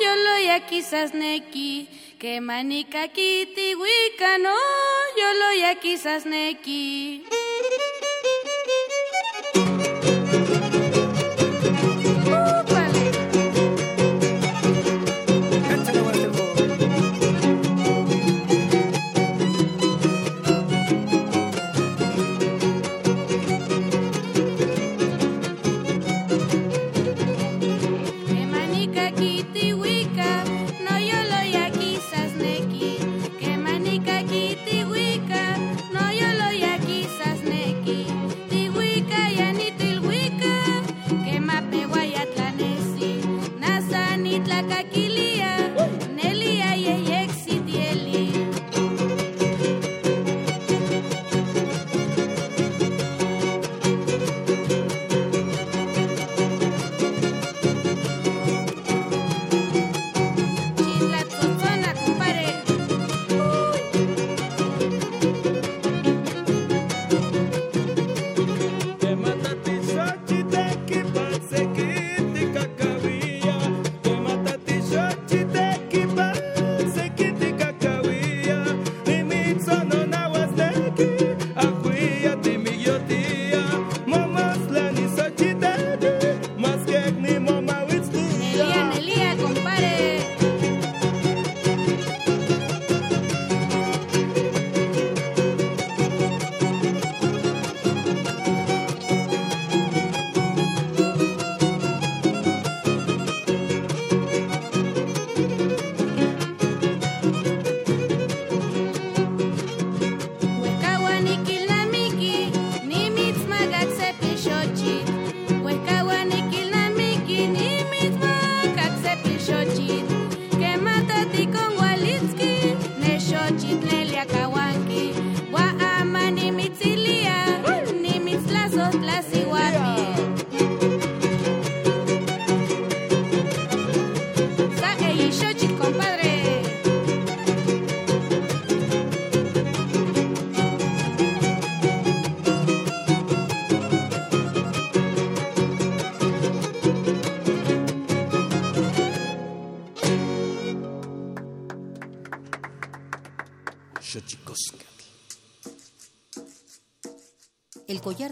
[0.00, 1.88] yo lo ya quizás neki.
[2.18, 4.54] Que manica kiti wikano,
[5.16, 7.24] yo lo ya quizás neki.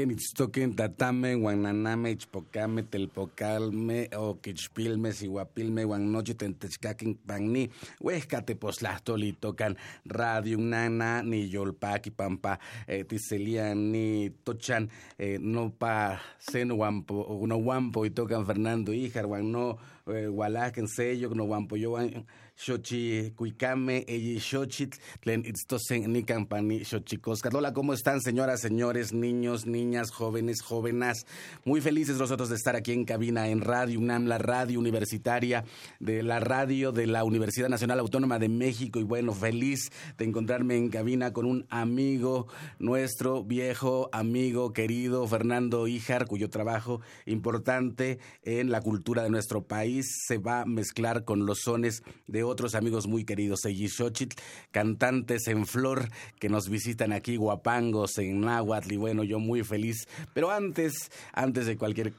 [0.00, 7.68] Kenitztoken, tatame, guananame, ichpocame, telpocalme, o quichpilme, siguapilme, guanochi, tentechcaquin, pagni,
[8.00, 8.54] huescate,
[9.32, 14.88] tocan radio, nana, ni yolpaki, pampa, eh, tiselian, ni tochan,
[15.18, 20.28] eh, no pa, sen guampo, no guampo, y tocan Fernando Ijar, guan no, eh,
[20.88, 21.98] sello, no guampo, yo,
[22.60, 24.04] xochi cuicame,
[24.38, 27.54] xochitl, tlen itztosen ni campani xochicoscat.
[27.54, 31.24] Hola, ¿cómo están, señoras, señores, niños, niñas, jóvenes, jóvenes?
[31.64, 35.64] Muy felices nosotros de estar aquí en cabina en Radio UNAM, la radio universitaria
[36.00, 39.00] de la radio de la Universidad Nacional Autónoma de México.
[39.00, 42.46] Y bueno, feliz de encontrarme en cabina con un amigo
[42.78, 50.24] nuestro, viejo amigo, querido Fernando Ijar, cuyo trabajo importante en la cultura de nuestro país
[50.26, 54.36] se va a mezclar con los sones de otros amigos muy queridos, Xochitl,
[54.70, 56.08] cantantes en flor
[56.38, 60.06] que nos visitan aquí, guapangos en náhuatl, y bueno, yo muy feliz.
[60.34, 62.12] Pero antes, antes de, cualquier,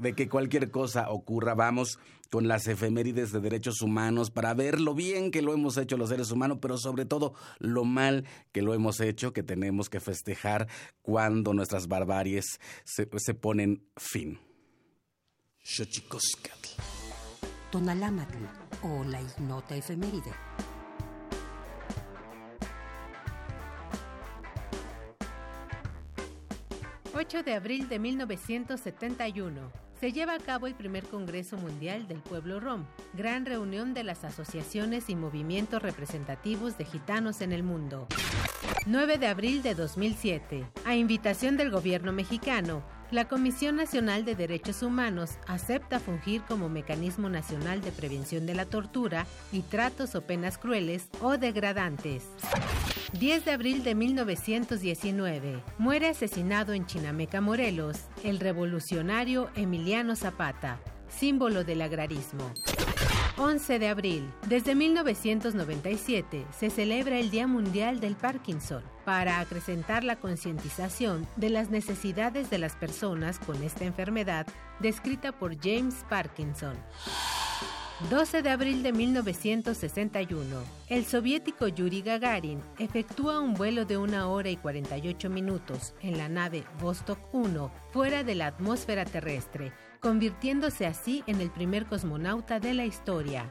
[0.00, 1.98] de que cualquier cosa ocurra, vamos
[2.30, 6.10] con las efemérides de derechos humanos para ver lo bien que lo hemos hecho los
[6.10, 10.68] seres humanos, pero sobre todo lo mal que lo hemos hecho, que tenemos que festejar
[11.02, 14.38] cuando nuestras barbaries se, se ponen fin.
[17.70, 20.32] Tonalámatl o la ignota efeméride.
[27.14, 29.72] ...8 de abril de 1971...
[29.98, 32.84] se lleva a cabo el primer Congreso Mundial del Pueblo Rom,
[33.14, 38.06] gran reunión de las asociaciones y movimientos representativos de gitanos en el mundo.
[38.84, 40.66] 9 de abril de 2007.
[40.84, 47.28] A invitación del gobierno mexicano, la Comisión Nacional de Derechos Humanos acepta fungir como mecanismo
[47.28, 52.24] nacional de prevención de la tortura y tratos o penas crueles o degradantes.
[53.12, 55.62] 10 de abril de 1919.
[55.78, 62.52] Muere asesinado en Chinameca, Morelos, el revolucionario Emiliano Zapata, símbolo del agrarismo.
[63.38, 64.32] 11 de abril.
[64.48, 71.70] Desde 1997 se celebra el Día Mundial del Parkinson para acrecentar la concientización de las
[71.70, 74.48] necesidades de las personas con esta enfermedad
[74.80, 76.74] descrita por James Parkinson.
[78.10, 80.44] 12 de abril de 1961,
[80.88, 86.28] el soviético Yuri Gagarin efectúa un vuelo de una hora y 48 minutos en la
[86.28, 92.74] nave Vostok 1 fuera de la atmósfera terrestre, convirtiéndose así en el primer cosmonauta de
[92.74, 93.46] la historia.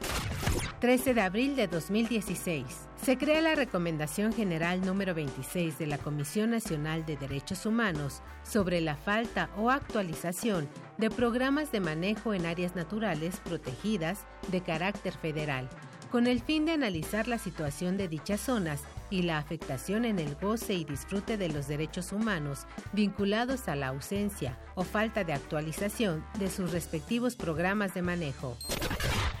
[0.80, 2.66] 13 de abril de 2016.
[3.02, 8.82] Se crea la Recomendación General número 26 de la Comisión Nacional de Derechos Humanos sobre
[8.82, 10.68] la falta o actualización
[10.98, 15.66] de programas de manejo en áreas naturales protegidas de carácter federal,
[16.10, 20.34] con el fin de analizar la situación de dichas zonas y la afectación en el
[20.34, 26.22] goce y disfrute de los derechos humanos vinculados a la ausencia o falta de actualización
[26.38, 28.58] de sus respectivos programas de manejo.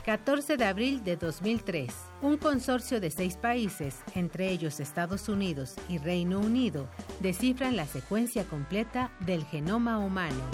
[0.06, 1.92] 14 de abril de 2003,
[2.22, 6.88] un consorcio de seis países, entre ellos Estados Unidos y Reino Unido,
[7.18, 10.44] descifran la secuencia completa del genoma humano.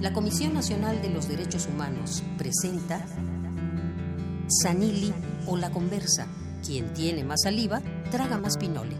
[0.00, 3.04] La Comisión Nacional de los Derechos Humanos presenta
[4.48, 5.12] Sanili
[5.46, 6.26] o la conversa.
[6.64, 8.96] Quien tiene más saliva, traga más pinole.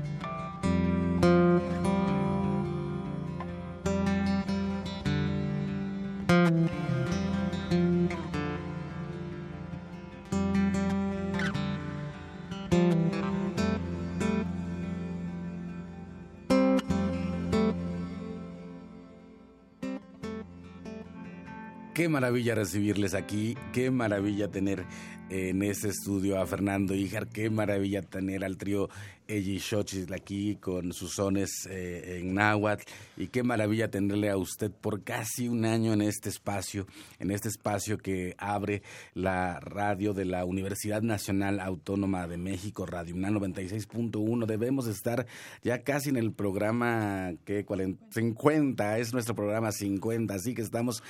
[21.94, 24.85] Qué maravilla recibirles aquí, qué maravilla tener
[25.31, 28.88] en este estudio a Fernando Ijar, qué maravilla tener al trío
[29.29, 32.82] Eji Xochitl aquí con sus sones eh, en náhuatl
[33.17, 36.88] y qué maravilla tenerle a usted por casi un año en este espacio,
[37.20, 38.82] en este espacio que abre
[39.14, 44.47] la radio de la Universidad Nacional Autónoma de México, Radio UNAM 96.1.
[44.47, 45.26] Debemos estar
[45.62, 47.64] ya casi en el programa que
[48.11, 51.02] 50, es nuestro programa 50, así que estamos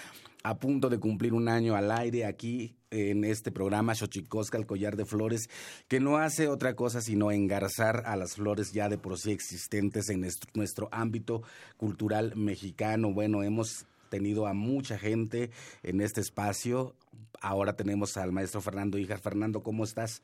[0.45, 4.95] a punto de cumplir un año al aire aquí en este programa Xochicosca, el collar
[4.95, 5.49] de flores,
[5.89, 10.11] que no hace otra cosa sino engarzar a las flores ya de por sí existentes
[10.11, 10.21] en
[10.55, 11.43] nuestro, ámbito
[11.79, 13.13] cultural mexicano.
[13.13, 15.51] Bueno, hemos tenido a mucha gente
[15.83, 16.95] en este espacio.
[17.41, 19.23] Ahora tenemos al maestro Fernando Hijas.
[19.23, 20.23] Fernando, ¿cómo estás?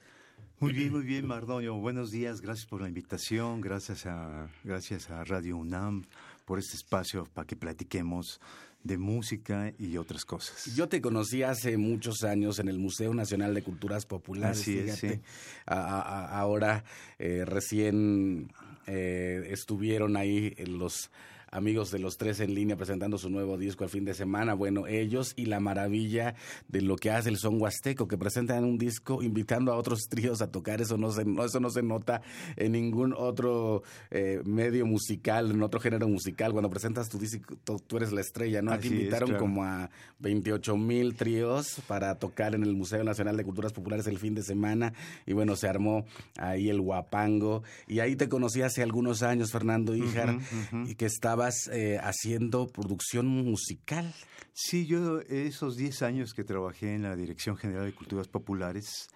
[0.58, 1.76] Muy bien, muy bien, Mardonio.
[1.76, 6.05] Buenos días, gracias por la invitación, gracias a, gracias a Radio UNAM
[6.44, 8.40] por este espacio para que platiquemos
[8.82, 10.74] de música y otras cosas.
[10.74, 14.60] Yo te conocí hace muchos años en el Museo Nacional de Culturas Populares.
[14.60, 15.20] Así es, sí.
[15.66, 16.84] ahora
[17.18, 18.52] eh, recién
[18.87, 21.10] eh, estuvieron ahí los
[21.50, 24.54] amigos de los tres en línea presentando su nuevo disco el fin de semana.
[24.54, 26.35] Bueno, ellos y la maravilla
[26.69, 30.42] de lo que hace el son huasteco, que presentan un disco invitando a otros tríos
[30.42, 30.80] a tocar.
[30.80, 32.23] Eso no se, eso no se nota
[32.57, 36.52] en ningún otro eh, medio musical, en otro género musical.
[36.52, 38.73] Cuando presentas tu disco, tú eres la estrella, ¿no?
[38.73, 39.90] Aquí invitaron como a
[40.21, 44.42] 28 mil tríos para tocar en el Museo Nacional de Culturas Populares el fin de
[44.42, 44.92] semana.
[45.26, 46.04] Y bueno, se armó
[46.38, 47.62] ahí el guapango.
[47.88, 50.38] Y ahí te conocí hace algunos años, Fernando Híjar,
[50.87, 51.39] y que estaba
[51.73, 54.12] eh, haciendo producción musical.
[54.52, 59.09] Sí, yo esos 10 años que trabajé en la Dirección General de Culturas Populares,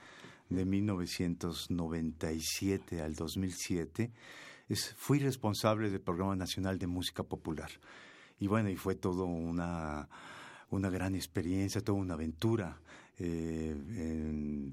[0.49, 4.11] de 1997 al 2007,
[4.97, 7.69] fui responsable del Programa Nacional de Música Popular.
[8.39, 10.09] Y bueno, y fue todo una,
[10.71, 12.81] una gran experiencia, toda una aventura.
[13.19, 14.73] Eh,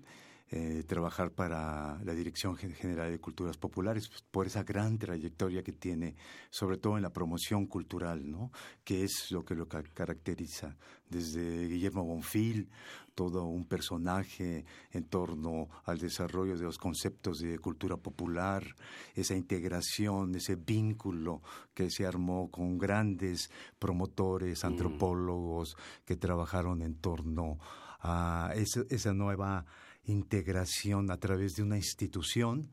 [0.54, 5.72] eh, trabajar para la Dirección General de Culturas Populares pues, por esa gran trayectoria que
[5.72, 6.18] tiene,
[6.50, 8.52] sobre todo en la promoción cultural, ¿no?
[8.84, 10.76] que es lo que lo caracteriza.
[11.08, 12.70] Desde Guillermo Bonfil,
[13.16, 18.76] todo un personaje en torno al desarrollo de los conceptos de cultura popular,
[19.16, 21.42] esa integración, ese vínculo
[21.74, 24.68] que se armó con grandes promotores, mm.
[24.68, 27.58] antropólogos que trabajaron en torno
[28.02, 29.66] a esa nueva
[30.04, 32.72] integración a través de una institución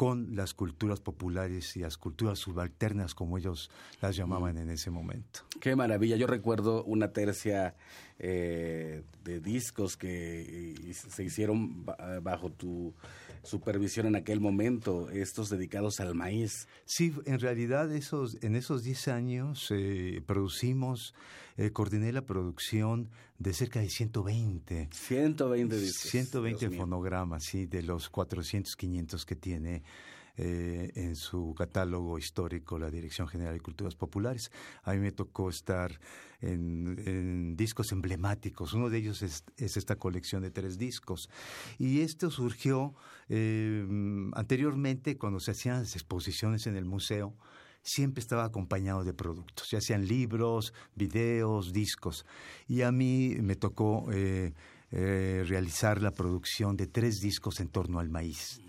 [0.00, 5.40] con las culturas populares y las culturas subalternas, como ellos las llamaban en ese momento.
[5.60, 6.16] Qué maravilla.
[6.16, 7.74] Yo recuerdo una tercia
[8.18, 11.84] eh, de discos que se hicieron
[12.22, 12.94] bajo tu
[13.42, 16.68] supervisión en aquel momento, estos dedicados al maíz.
[16.84, 21.14] Sí, en realidad esos, en esos 10 años eh, producimos,
[21.56, 24.88] eh, coordiné la producción de cerca de 120.
[24.92, 26.10] 120 discos.
[26.10, 29.82] 120 fonogramas, sí, de los 400, 500 que tiene
[30.42, 34.50] eh, en su catálogo histórico la Dirección General de Culturas Populares.
[34.84, 36.00] A mí me tocó estar
[36.40, 38.72] en, discos emblemáticos.
[38.72, 41.28] Uno de ellos es, esta colección de tres discos.
[41.78, 42.94] Y esto surgió
[43.28, 43.86] eh,
[44.32, 47.36] anteriormente cuando se hacían las exposiciones en el museo
[47.82, 52.24] siempre estaba acompañado de productos, ya sean libros, videos, discos.
[52.66, 54.54] Y a mí me tocó eh,
[54.90, 58.62] realizar la producción de tres discos en torno al maíz.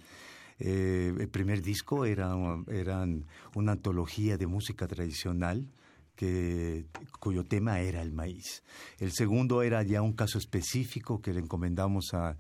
[0.64, 2.36] Eh, el primer disco era,
[2.68, 3.26] eran
[3.56, 5.68] una antología de música tradicional
[6.16, 6.86] que,
[7.20, 8.64] cuyo tema era el maíz.
[9.00, 12.38] El segundo era ya un caso específico que le encomendamos a,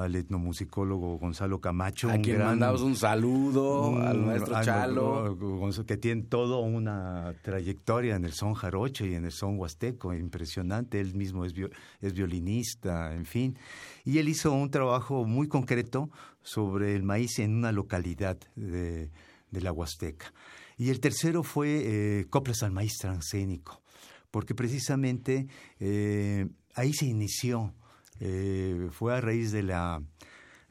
[0.00, 2.10] al etnomusicólogo Gonzalo Camacho.
[2.10, 5.38] A quien mandamos un saludo al maestro Chalo.
[5.86, 11.00] Que tiene toda una trayectoria en el son jarocho y en el son huasteco, impresionante.
[11.00, 11.54] Él mismo es,
[12.00, 13.56] es violinista, en fin.
[14.04, 16.10] Y él hizo un trabajo muy concreto
[16.42, 19.10] sobre el maíz en una localidad de,
[19.50, 20.32] la Huasteca.
[20.76, 21.82] Y el tercero fue
[22.20, 23.82] eh, Coplas al maíz transcénico,
[24.30, 25.46] porque precisamente
[25.80, 27.74] eh, ahí se inició
[28.20, 30.02] eh, fue a raíz de la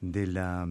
[0.01, 0.68] de la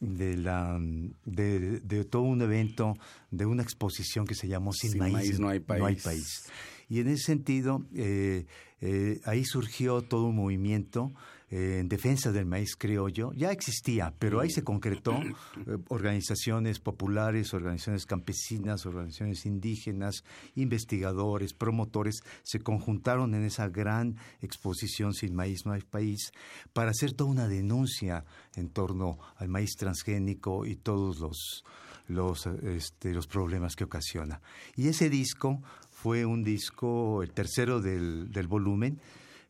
[0.00, 0.78] de la
[1.24, 2.94] de, todo un evento
[3.30, 6.44] de una exposición que se llamó sin, maíz, no, hay país.
[6.88, 8.46] y en ese sentido eh,
[8.80, 11.12] eh, ahí surgió todo un movimiento
[11.48, 17.54] eh, en defensa del maíz criollo ya existía, pero ahí se concretó eh, organizaciones populares,
[17.54, 20.24] organizaciones campesinas, organizaciones indígenas,
[20.56, 26.32] investigadores, promotores, se conjuntaron en esa gran exposición Sin Maíz No hay País
[26.72, 28.24] para hacer toda una denuncia
[28.56, 31.64] en torno al maíz transgénico y todos los,
[32.08, 34.40] los, este, los problemas que ocasiona.
[34.74, 39.00] Y ese disco fue un disco, el tercero del, del volumen,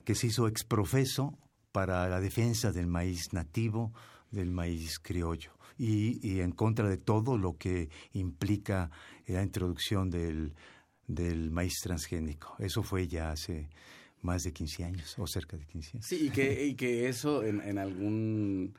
[0.05, 1.39] que se hizo exprofeso
[1.77, 3.93] para la defensa del maíz nativo,
[4.31, 8.91] del maíz criollo y, en contra de todo lo que implica
[9.27, 10.55] la introducción del,
[11.07, 12.57] del maíz transgénico.
[12.61, 13.69] Eso fue ya hace
[14.23, 16.07] más de 15 años o cerca de 15 años.
[16.07, 18.73] Sí, y que, y que eso en algún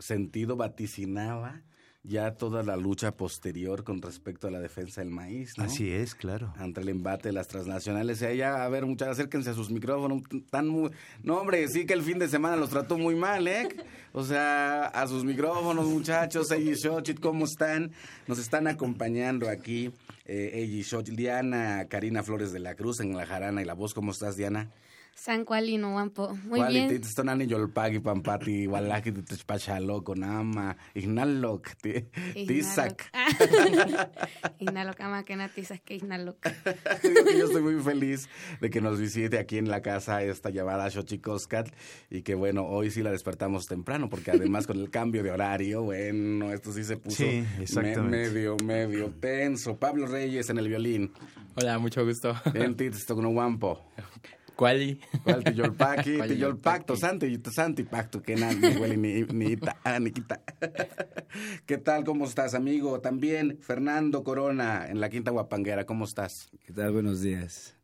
[0.00, 1.62] sentido vaticinaba
[2.02, 5.52] ya toda la lucha posterior con respecto a la defensa del maíz.
[5.58, 5.64] ¿no?
[5.64, 6.52] Así es, claro.
[6.56, 8.22] Ante el embate de las transnacionales.
[8.22, 10.22] Y ya, a ver, muchachos, acérquense a sus micrófonos.
[10.50, 10.90] Tan muy...
[11.22, 13.68] No, hombre, sí que el fin de semana los trató muy mal, ¿eh?
[14.12, 16.50] O sea, a sus micrófonos, muchachos.
[16.50, 17.92] Eiji Xochitl, ¿cómo están?
[18.26, 19.92] Nos están acompañando aquí.
[20.24, 23.60] Eh, Eiji Diana, Karina Flores de la Cruz en La Jarana.
[23.60, 24.70] ¿Y la voz cómo estás, Diana?
[25.14, 26.34] San Cualino, Wampo.
[26.44, 26.88] Muy bien.
[26.88, 31.68] Cuali, tonani yolpagi, pampati, walaki, tespachalo, conama, ignalok,
[32.46, 33.10] tisak.
[34.58, 36.38] Ignalok, ama que tisak, que ignalok.
[37.36, 38.28] Yo estoy muy feliz
[38.60, 41.68] de que nos visite aquí en la casa esta llamada Xochicoscat
[42.08, 45.82] y que bueno, hoy sí la despertamos temprano porque además con el cambio de horario,
[45.82, 47.24] bueno, esto sí se puso
[48.04, 49.76] medio, medio tenso.
[49.76, 51.12] Pablo Reyes en el violín.
[51.56, 52.34] Hola, mucho gusto.
[52.54, 52.76] En
[53.06, 53.84] con Wampo.
[54.60, 54.98] ¿Cuál?
[55.24, 56.18] ¿Cuál tiyolpaki?
[56.28, 60.42] Tiyolpacto, santi, santi pacto, que nada, ni huele ni, ni, ni quita.
[61.64, 62.04] ¿Qué tal?
[62.04, 63.00] ¿Cómo estás, amigo?
[63.00, 66.50] También Fernando Corona, en la Quinta Guapanguera, ¿cómo estás?
[66.62, 66.92] ¿Qué tal?
[66.92, 67.79] Buenos días.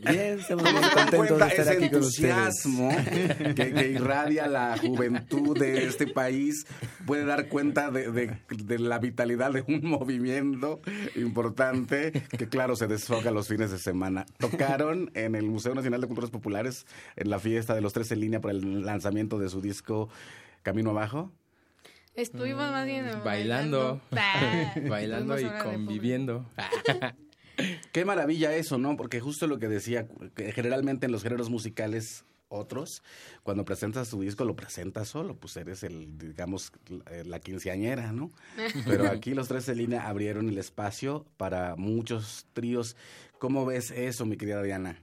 [0.00, 5.84] Bien, estamos muy contentos de estar ese aquí entusiasmo que, que, irradia la juventud de
[5.84, 6.66] este país
[7.06, 10.80] puede dar cuenta de, de, la vitalidad de un movimiento
[11.16, 14.24] importante que, claro, se desfoca los fines de semana.
[14.38, 16.86] Tocaron en el Museo Nacional de Culturas Populares
[17.16, 20.08] en la fiesta de los tres en línea para el lanzamiento de su disco
[20.62, 21.30] Camino Abajo.
[22.14, 26.46] Estuvimos más bien bailando, bailando, bailando y conviviendo.
[27.92, 28.96] Qué maravilla eso, ¿no?
[28.96, 33.02] Porque justo lo que decía, que generalmente en los géneros musicales otros,
[33.42, 36.72] cuando presentas tu disco lo presentas solo, pues eres el, digamos,
[37.24, 38.30] la quinceañera, ¿no?
[38.86, 42.96] Pero aquí los tres de línea abrieron el espacio para muchos tríos.
[43.38, 45.00] ¿Cómo ves eso, mi querida Diana?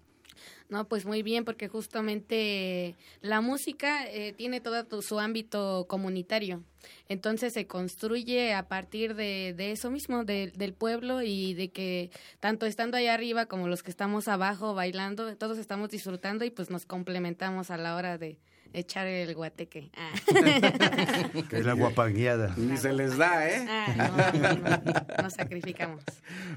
[0.70, 6.62] No, pues muy bien, porque justamente la música eh, tiene todo su ámbito comunitario.
[7.08, 12.66] Entonces se construye a partir de, de eso mismo, del pueblo y de que tanto
[12.66, 16.86] estando allá arriba como los que estamos abajo bailando, todos estamos disfrutando y pues nos
[16.86, 18.38] complementamos a la hora de,
[18.74, 19.90] echar el guateque.
[19.96, 20.12] Ah.
[21.50, 22.54] que es la guapangueada.
[22.58, 23.66] Ni se les da, ¿eh?
[23.68, 26.04] Ah, no, no, nos sacrificamos.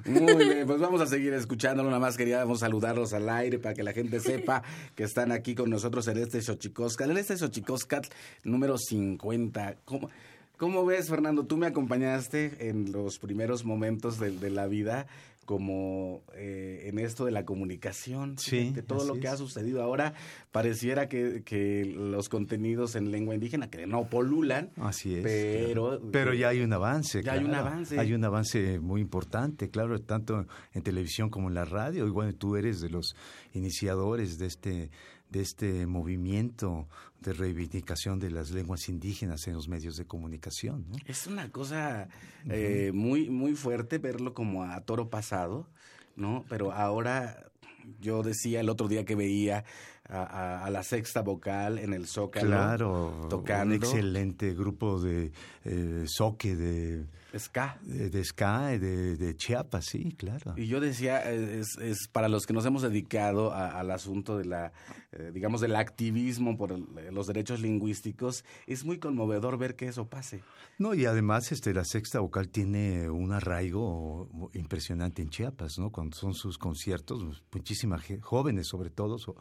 [0.05, 1.89] Muy bien, pues vamos a seguir escuchándolo.
[1.89, 4.63] Nada más queríamos saludarlos al aire para que la gente sepa
[4.95, 7.11] que están aquí con nosotros en este Xochicoscat.
[7.11, 8.07] En este Xochicoscat
[8.45, 9.77] número 50.
[9.85, 10.11] ¿Cómo,
[10.57, 11.45] ¿Cómo ves, Fernando?
[11.45, 15.07] Tú me acompañaste en los primeros momentos de, de la vida
[15.51, 18.39] como eh, en esto de la comunicación.
[18.39, 20.15] Sí, de todo lo que ha sucedido ahora,
[20.53, 24.71] pareciera que, que, los contenidos en lengua indígena, que no polulan.
[24.77, 25.25] Así es.
[25.25, 27.25] Pero, pero ya hay un avance.
[27.25, 27.99] Ya hay un avance.
[27.99, 32.07] Hay un avance muy importante, claro, tanto en televisión como en la radio.
[32.07, 33.17] Y bueno, tú eres de los
[33.53, 34.91] iniciadores de este
[35.31, 36.89] de este movimiento
[37.21, 40.87] de reivindicación de las lenguas indígenas en los medios de comunicación.
[40.89, 40.97] ¿no?
[41.07, 42.09] Es una cosa
[42.49, 45.69] eh, muy, muy fuerte verlo como a toro pasado,
[46.17, 46.45] ¿no?
[46.49, 47.51] Pero ahora
[48.01, 49.65] yo decía el otro día que veía
[50.09, 52.49] a, a, la sexta vocal en el Zócalo.
[52.49, 53.77] Claro, tocando.
[53.77, 55.31] un excelente grupo de
[55.65, 57.07] eh, soque de
[57.39, 60.55] ska, de, de ska de, de, Chiapas, sí, claro.
[60.57, 64.45] Y yo decía es, es para los que nos hemos dedicado a, al asunto de
[64.45, 64.73] la,
[65.13, 70.09] eh, digamos, del activismo por el, los derechos lingüísticos, es muy conmovedor ver que eso
[70.09, 70.43] pase.
[70.79, 75.91] No y además este la sexta vocal tiene un arraigo impresionante en Chiapas, ¿no?
[75.91, 79.19] Cuando son sus conciertos, muchísimas jóvenes sobre todo.
[79.19, 79.37] So,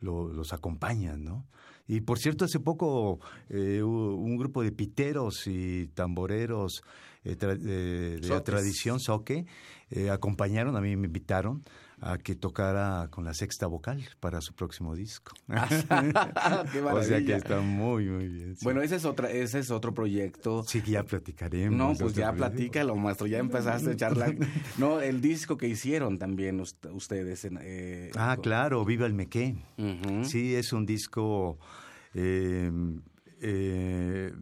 [0.00, 1.46] lo, los acompañan, ¿no?
[1.88, 6.82] Y por cierto, hace poco eh, un grupo de piteros y tamboreros
[7.24, 9.46] eh, tra de, de la tradición soque
[9.90, 11.62] eh, acompañaron, a mí me invitaron
[12.00, 15.32] a que tocara con la sexta vocal para su próximo disco.
[16.72, 18.56] Qué o sea que está muy, muy bien.
[18.56, 18.64] Sí.
[18.64, 20.62] Bueno, ese es, otra, ese es otro proyecto.
[20.64, 21.76] Sí, que ya platicaremos.
[21.76, 24.26] No, pues ya platícalo, maestro, ya empezaste a echar la...
[24.78, 27.44] No, el disco que hicieron también ustedes.
[27.46, 29.56] En, eh, ah, claro, Viva el Mequé.
[29.78, 30.24] Uh -huh.
[30.24, 31.58] Sí, es un disco...
[32.14, 32.70] Eh,
[33.40, 34.32] eh,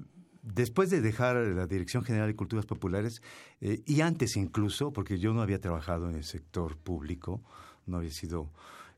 [0.44, 3.22] después de dejar la Dirección General de Culturas Populares,
[3.60, 7.40] eh, y antes incluso, porque yo no había trabajado en el sector público,
[7.86, 8.50] no había sido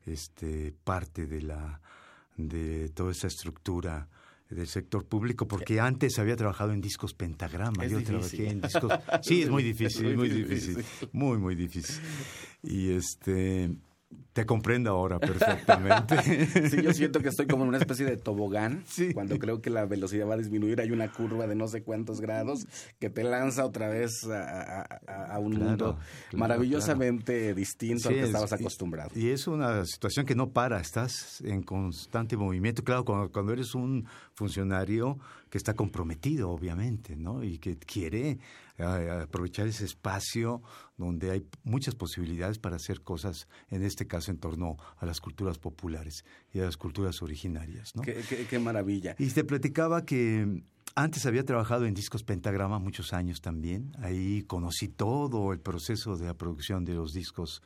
[0.05, 1.81] este, parte de, la,
[2.35, 4.07] de toda esa estructura
[4.49, 7.83] del sector público, porque antes había trabajado en discos pentagrama.
[7.83, 8.19] Es yo difícil.
[8.19, 8.91] trabajé en discos.
[9.21, 10.85] Sí, es muy difícil, Es muy difícil.
[11.11, 11.95] Muy, muy difícil.
[12.63, 13.75] Y este.
[14.33, 16.15] Te comprendo ahora perfectamente.
[16.69, 18.83] Sí, yo siento que estoy como en una especie de tobogán.
[18.87, 19.13] Sí.
[19.13, 22.21] Cuando creo que la velocidad va a disminuir, hay una curva de no sé cuántos
[22.21, 22.67] grados
[22.99, 25.97] que te lanza otra vez a, a, a un Claro, mundo
[26.29, 29.09] claro, maravillosamente distinto al que es- estabas acostumbrado.
[29.15, 32.83] Y, es una situación que no para, estás en constante movimiento.
[32.83, 35.17] Claro, cuando, cuando eres un funcionario
[35.49, 37.43] que está comprometido, obviamente, ¿no?
[37.43, 38.37] Y que quiere
[38.83, 40.61] aprovechar ese espacio
[40.97, 45.57] donde hay muchas posibilidades para hacer cosas, en este caso en torno a las culturas
[45.57, 48.01] populares y a las culturas originarias, ¿no?
[48.03, 49.15] Qué, qué- qué maravilla.
[49.19, 50.63] Y te platicaba que
[50.95, 53.91] antes había trabajado en discos Pentagrama muchos años también.
[53.99, 57.61] Ahí conocí todo el proceso de la producción de los discos,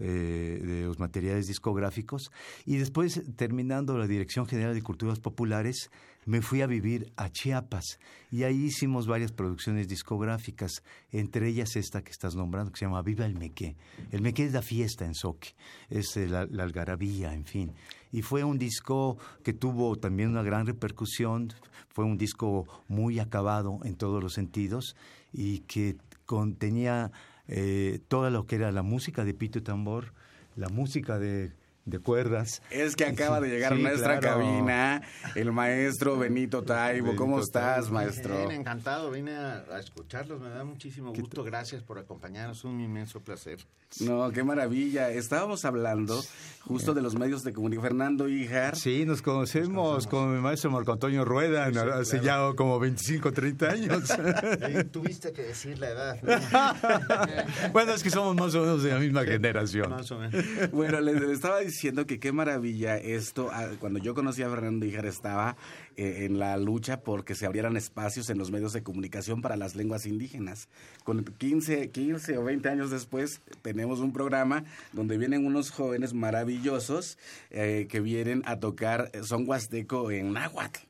[0.00, 2.32] eh, de los materiales discográficos.
[2.66, 5.90] Y después, terminando la Dirección General de Culturas Populares,
[6.26, 7.98] me fui a vivir a Chiapas.
[8.30, 13.02] Y ahí hicimos varias producciones discográficas, entre ellas esta que estás nombrando, que se llama
[13.02, 13.76] Viva el Mequé.
[14.10, 15.54] El Mequé es la fiesta en Soque,
[15.88, 17.72] es eh, la, la algarabía, en fin.
[18.10, 21.52] Y fue un disco que tuvo también una gran repercusión,
[21.88, 24.96] fue un disco muy acabado en todos los sentidos
[25.32, 27.12] y que contenía
[27.48, 30.12] eh, todo lo que era la música de pito y tambor,
[30.56, 31.52] la música de,
[31.84, 32.62] de cuerdas.
[32.70, 34.38] Es que acaba de llegar Sí, a nuestra claro.
[34.40, 35.02] cabina
[35.34, 37.14] el maestro Benito Taibo.
[37.16, 37.94] ¿Cómo estás, Taibo.
[37.94, 38.36] maestro?
[38.38, 43.20] Bien, encantado, vine a, a escucharlos, me da muchísimo gusto, gracias por acompañarnos, un inmenso
[43.20, 43.58] placer.
[44.00, 45.10] No, qué maravilla.
[45.10, 46.20] Estábamos hablando
[46.66, 47.74] justo de los medios de comunicación.
[47.90, 48.76] Fernando Ijar.
[48.76, 52.50] Sí, nos conocemos con el maestro Marco Antonio Rueda Sí, hace claro.
[52.52, 54.02] ya como 25, 30 años.
[54.92, 57.72] Tuviste que decir la edad, ¿no?
[57.72, 59.90] bueno, es que somos más o menos de la misma generación.
[59.90, 60.44] más o menos.
[60.72, 63.50] Bueno, le, le estaba diciendo que qué maravilla esto.
[63.52, 65.56] ah, Cuando yo conocí a Fernando Ijar estaba
[65.96, 69.74] eh, en la lucha porque se abrieran espacios en los medios de comunicación para las
[69.74, 70.68] lenguas indígenas.
[71.04, 77.18] Con 15, 15 o 20 años después tenemos un programa donde vienen unos jóvenes maravillosos
[77.50, 80.80] eh, que vienen a tocar son huasteco en náhuatl.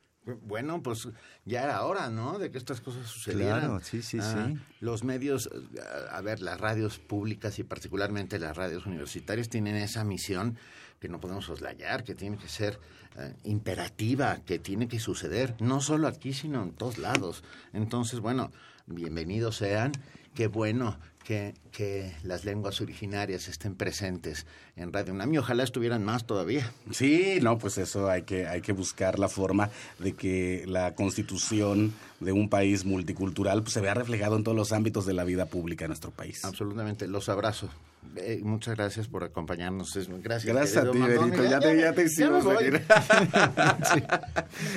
[0.47, 1.07] Bueno, pues
[1.45, 2.39] ya era hora, ¿no?
[2.39, 3.59] De que estas cosas sucedieran.
[3.59, 4.57] Claro, sí, sí, Ah, sí.
[4.79, 5.79] Los medios, eh,
[6.11, 10.57] a ver, las radios públicas y particularmente las radios universitarias tienen esa misión
[10.99, 12.79] que no podemos soslayar, que tiene que ser
[13.17, 17.43] eh, imperativa, que tiene que suceder, no solo aquí, sino en todos lados.
[17.73, 18.51] Entonces, bueno,
[18.87, 19.91] bienvenidos sean,
[20.33, 26.03] qué bueno que, que, las lenguas originarias estén presentes en Radio UNAM y ojalá estuvieran
[26.03, 26.71] más todavía.
[26.91, 31.93] Sí, no, pues eso hay que, hay que buscar la forma de que la constitución
[32.19, 35.45] de un país multicultural pues, se vea reflejado en todos los ámbitos de la vida
[35.45, 36.43] pública en nuestro país.
[36.43, 37.69] Absolutamente, los abrazo.
[38.17, 39.93] Eh, muchas gracias por acompañarnos.
[40.23, 40.45] Gracias.
[40.45, 41.43] Gracias a ti, Benito.
[41.43, 42.75] Ya, te, ya te hicimos venir.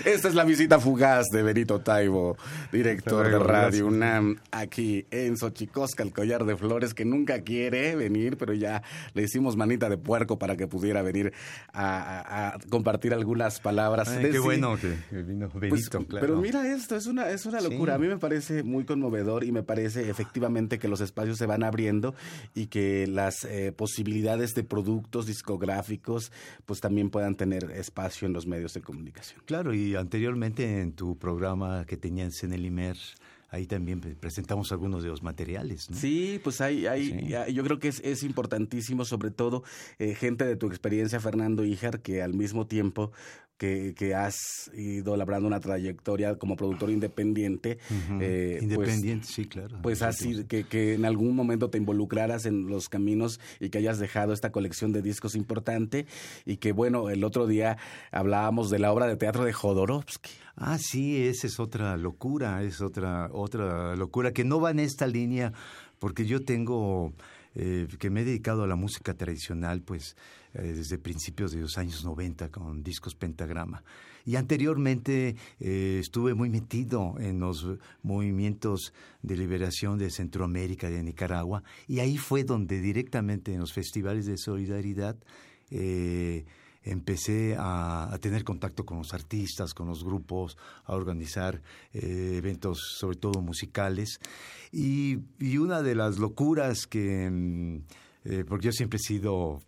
[0.04, 2.36] Esta es la visita fugaz de Benito Taibo,
[2.72, 8.36] director de Radio UNAM, aquí en Xochicosca, el collar de flores, que nunca quiere venir,
[8.38, 8.82] pero ya
[9.14, 11.32] le hicimos manita de puerco para que pudiera venir
[11.72, 14.08] a, a, compartir algunas palabras.
[14.08, 16.26] Ay, qué bueno que vino Benito, pues, claro.
[16.26, 17.94] Pero mira esto, es una, es una locura.
[17.94, 17.96] Sí.
[17.96, 21.62] A mí me parece muy conmovedor y me parece efectivamente que los espacios se van
[21.62, 22.14] abriendo
[22.54, 26.32] y que las eh, posibilidades de productos discográficos
[26.66, 29.40] pues también puedan tener espacio en los medios de comunicación.
[29.44, 32.96] Claro, y anteriormente en tu programa que tenías en el IMER,
[33.48, 35.90] ahí también presentamos algunos de los materiales.
[35.90, 35.96] ¿no?
[35.96, 37.52] Sí, pues hay, hay sí.
[37.54, 39.62] yo creo que es, es importantísimo, sobre todo
[39.98, 43.12] eh, gente de tu experiencia, Fernando Ijar, que al mismo tiempo
[43.58, 47.78] que, que, has ido labrando una trayectoria como productor independiente.
[47.90, 48.22] Uh -huh.
[48.22, 49.78] eh, independiente, pues, sí, claro.
[49.82, 53.98] Pues así, que, que en algún momento te involucraras en los caminos y que hayas
[53.98, 56.06] dejado esta colección de discos importante
[56.46, 57.76] y que, bueno, el otro día
[58.12, 60.30] hablábamos de la obra de teatro de Jodorowsky.
[60.60, 65.06] Ah, sí, esa es otra locura, es otra, otra locura que no va en esta
[65.06, 65.52] línea,
[65.98, 67.12] porque yo tengo...
[67.54, 70.16] Eh, que me he dedicado a la música tradicional, pues
[70.54, 73.82] eh, desde principios de los años 90 con discos Pentagrama.
[74.24, 77.66] Y anteriormente eh, estuve muy metido en los
[78.02, 78.92] movimientos
[79.22, 84.36] de liberación de Centroamérica, de Nicaragua, y ahí fue donde directamente en los festivales de
[84.36, 85.16] solidaridad
[85.70, 86.44] eh,
[86.90, 91.60] empecé a, tener contacto con los artistas, con los grupos, a organizar
[91.92, 94.20] eh, eventos, sobre todo musicales.
[94.72, 95.18] Y,
[95.58, 97.80] una de las locuras que,
[98.24, 99.60] eh, porque yo siempre he sido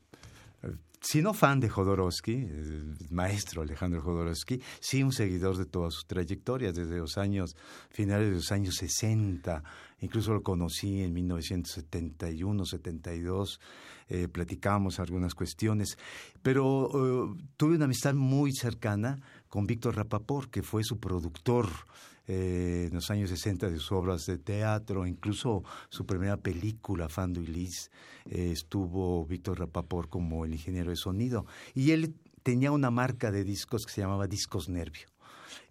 [1.00, 6.06] si no fan de Jodorowsky, el maestro Alejandro Jodorowsky, sí un seguidor de todas sus
[6.06, 7.56] trayectorias, desde los años,
[7.88, 9.62] finales de los años 60,
[10.00, 13.60] incluso lo conocí en 1971, 72,
[14.08, 15.96] eh, platicamos algunas cuestiones,
[16.42, 21.68] pero uh, tuve una amistad muy cercana con Víctor Rapaport, que fue su productor
[22.32, 27.40] eh, en los años 60 de sus obras de teatro, incluso su primera película, Fando
[27.40, 27.90] y Liz,
[28.26, 31.44] eh, estuvo Víctor Rapaport como el ingeniero de sonido.
[31.74, 32.14] Y él
[32.44, 35.08] tenía una marca de discos que se llamaba Discos Nervio.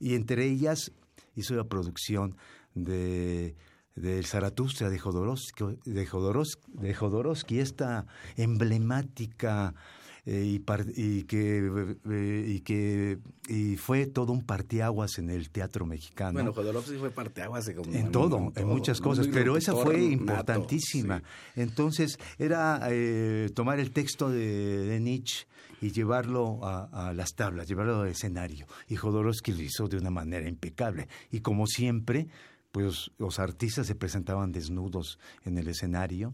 [0.02, 0.92] Y entre ellas
[1.34, 2.36] hizo la producción
[2.74, 3.56] de
[3.96, 9.76] del Zaratustra de de Jodorowsky, de Jodorowsky esta emblemática
[10.26, 15.50] eh, y, par, y, que, eh, y que y fue todo un parteaguas en el
[15.50, 16.34] teatro mexicano.
[16.34, 21.16] Bueno, Jodorowsky fue parteaguas en, en, en todo, en, muchas cosas, pero esa fue importantísima.
[21.16, 21.62] Nato, sí.
[21.62, 25.48] Entonces, era eh, tomar el texto de, de Nietzsche
[25.82, 28.68] y llevarlo a, a, las tablas, llevarlo al escenario.
[28.88, 31.08] Y Jodorowsky lo hizo de una manera impecable.
[31.32, 32.28] Y como siempre,
[32.72, 36.34] pues los artistas se presentaban desnudos en el escenario.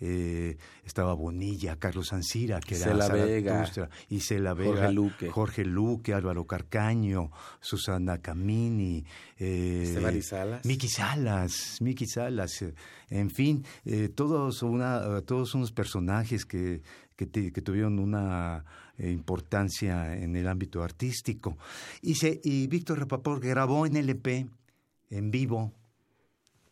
[0.00, 3.72] Eh, estaba Bonilla, Carlos Ancira, que era Cela Vega,
[4.08, 5.30] y Cela Vega, Jorge Luque.
[5.30, 9.04] Jorge Luque, Álvaro Carcaño, Susana Camini,
[9.38, 10.64] eh, Salas.
[10.64, 12.64] Miki Salas, Miki Salas,
[13.08, 16.82] en fin, eh, todos, una, todos unos personajes que,
[17.14, 18.64] que, te, que tuvieron una
[18.98, 21.56] eh, importancia en el ámbito artístico.
[22.02, 24.46] Y, se, y Víctor Rapaport grabó en LP
[25.10, 25.72] en vivo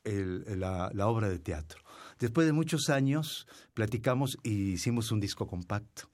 [0.04, 1.80] la, obra de teatro.
[2.18, 6.10] Después de muchos años platicamos y hicimos un disco compacto.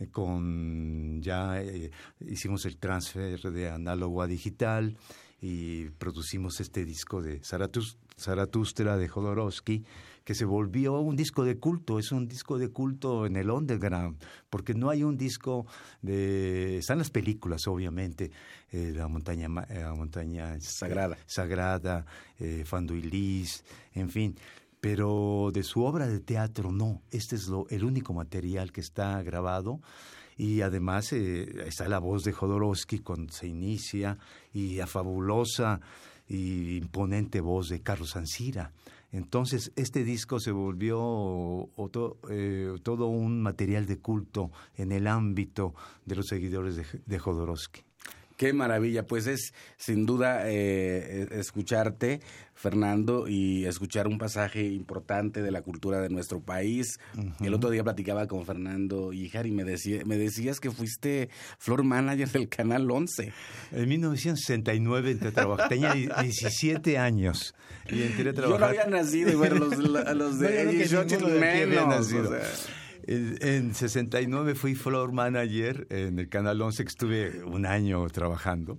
[0.00, 4.96] Eh, con ya eh, hicimos el transfer de análogo a digital
[5.46, 9.84] y producimos este disco de Zaratustra de Jodorowsky
[10.24, 14.16] que se volvió un disco de culto, es un disco de culto en el underground,
[14.48, 15.66] porque no hay un disco
[16.00, 16.78] de...
[16.78, 18.30] Están las películas, obviamente,
[18.72, 22.06] eh, la montaña, eh, la montaña sagrada, sagrada
[22.38, 22.64] eh,
[23.02, 24.38] Liz, en fin,
[24.80, 29.22] pero de su obra de teatro no, este es lo, el único material que está
[29.22, 29.82] grabado
[30.36, 34.18] y además eh, está la voz de Jodorowsky cuando se inicia
[34.52, 35.80] y la fabulosa
[36.28, 38.72] y imponente voz de Carlos Ancira.
[39.12, 40.98] Entonces, este disco se volvió
[41.76, 45.72] otro, eh, todo un material de culto en el ámbito
[46.04, 47.82] de los seguidores de, de Jodorowsky.
[48.36, 52.20] Qué maravilla, pues es sin duda eh, e, escucharte,
[52.54, 56.98] Fernando, y escuchar un pasaje importante de la cultura de nuestro país.
[57.40, 61.84] El otro día platicaba con Fernando Ijar y me, decía, me decías que fuiste floor
[61.84, 63.32] manager del Canal 11.
[63.72, 65.18] En 1969
[65.68, 67.54] tenía 17 años
[67.88, 68.74] y entré a trabajar.
[68.74, 72.12] Yo no había nacido y bueno, los, los de 18 menos.
[73.06, 78.78] En, 69 fui floor manager en el Canal 11, que estuve un año trabajando.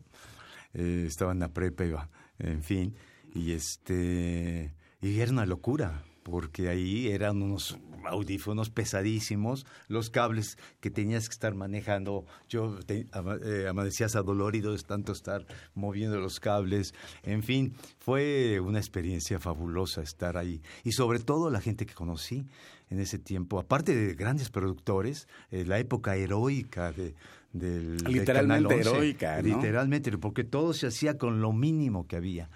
[0.73, 2.09] Eh, estaba en la prepa,
[2.39, 2.95] en fin.
[3.33, 10.89] Y, este, y era una locura, porque ahí eran unos audífonos pesadísimos, los cables que
[10.89, 12.25] tenías que estar manejando.
[12.49, 13.05] Yo te,
[13.43, 16.93] eh, amanecías adolorido de tanto estar moviendo los cables.
[17.23, 20.61] En fin, fue una experiencia fabulosa estar ahí.
[20.83, 22.47] Y sobre todo la gente que conocí
[22.89, 27.15] en ese tiempo, aparte de grandes productores, eh, la época heroica de,
[27.52, 32.50] del literalmente heroica, literalmente, porque todo se hacía con lo mínimo que había.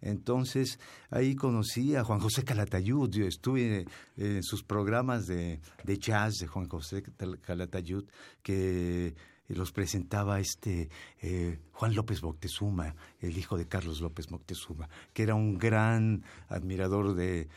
[0.00, 0.78] Entonces
[1.10, 3.86] ahí conocí a Juan José Calatayud, yo estuve
[4.18, 7.02] en sus programas de, de jazz de Juan José
[7.40, 8.04] Calatayud,
[8.42, 9.14] que
[9.48, 10.88] los presentaba este
[11.20, 17.14] eh, Juan López Moctezuma, el hijo de Carlos López Moctezuma, que era un gran admirador
[17.14, 17.48] de,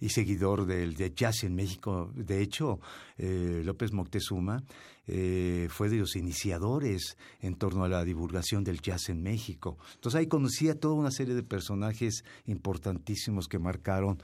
[0.00, 2.10] y seguidor del de jazz en México.
[2.14, 2.80] De hecho,
[3.18, 4.62] eh, López Moctezuma
[5.06, 9.76] eh, fue de los iniciadores en torno a la divulgación del jazz en México.
[9.94, 14.22] Entonces ahí conocí a toda una serie de personajes importantísimos que marcaron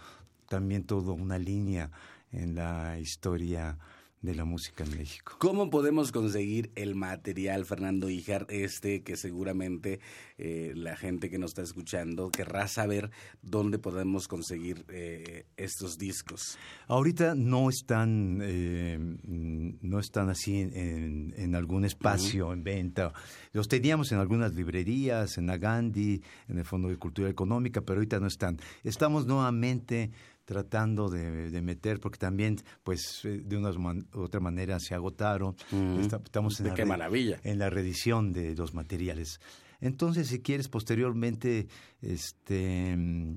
[0.49, 1.91] también toda una línea
[2.33, 3.79] en la historia
[4.23, 5.37] de la música en México.
[5.39, 10.01] ¿Cómo podemos conseguir el material, Fernando Ijar, este que seguramente
[10.37, 16.59] eh, la gente que nos está escuchando querrá saber dónde podemos conseguir eh, estos discos?
[16.87, 23.13] Ahorita no están, eh, no están así en, algún espacio en venta.
[23.53, 28.21] Los teníamos en algunas librerías, en Agandi, en el Fondo de Cultura Económica, pero ahorita
[28.21, 28.59] no están.
[28.85, 30.11] Estamos nuevamente
[30.51, 35.55] tratando de, meter, porque también, pues, eh, de una u otra manera se agotaron.
[36.01, 37.39] estamos en, la maravilla.
[37.45, 39.39] en la reedición de los materiales.
[39.81, 41.69] Entonces, si quieres, posteriormente,
[42.03, 42.97] este...
[42.97, 43.37] Mm,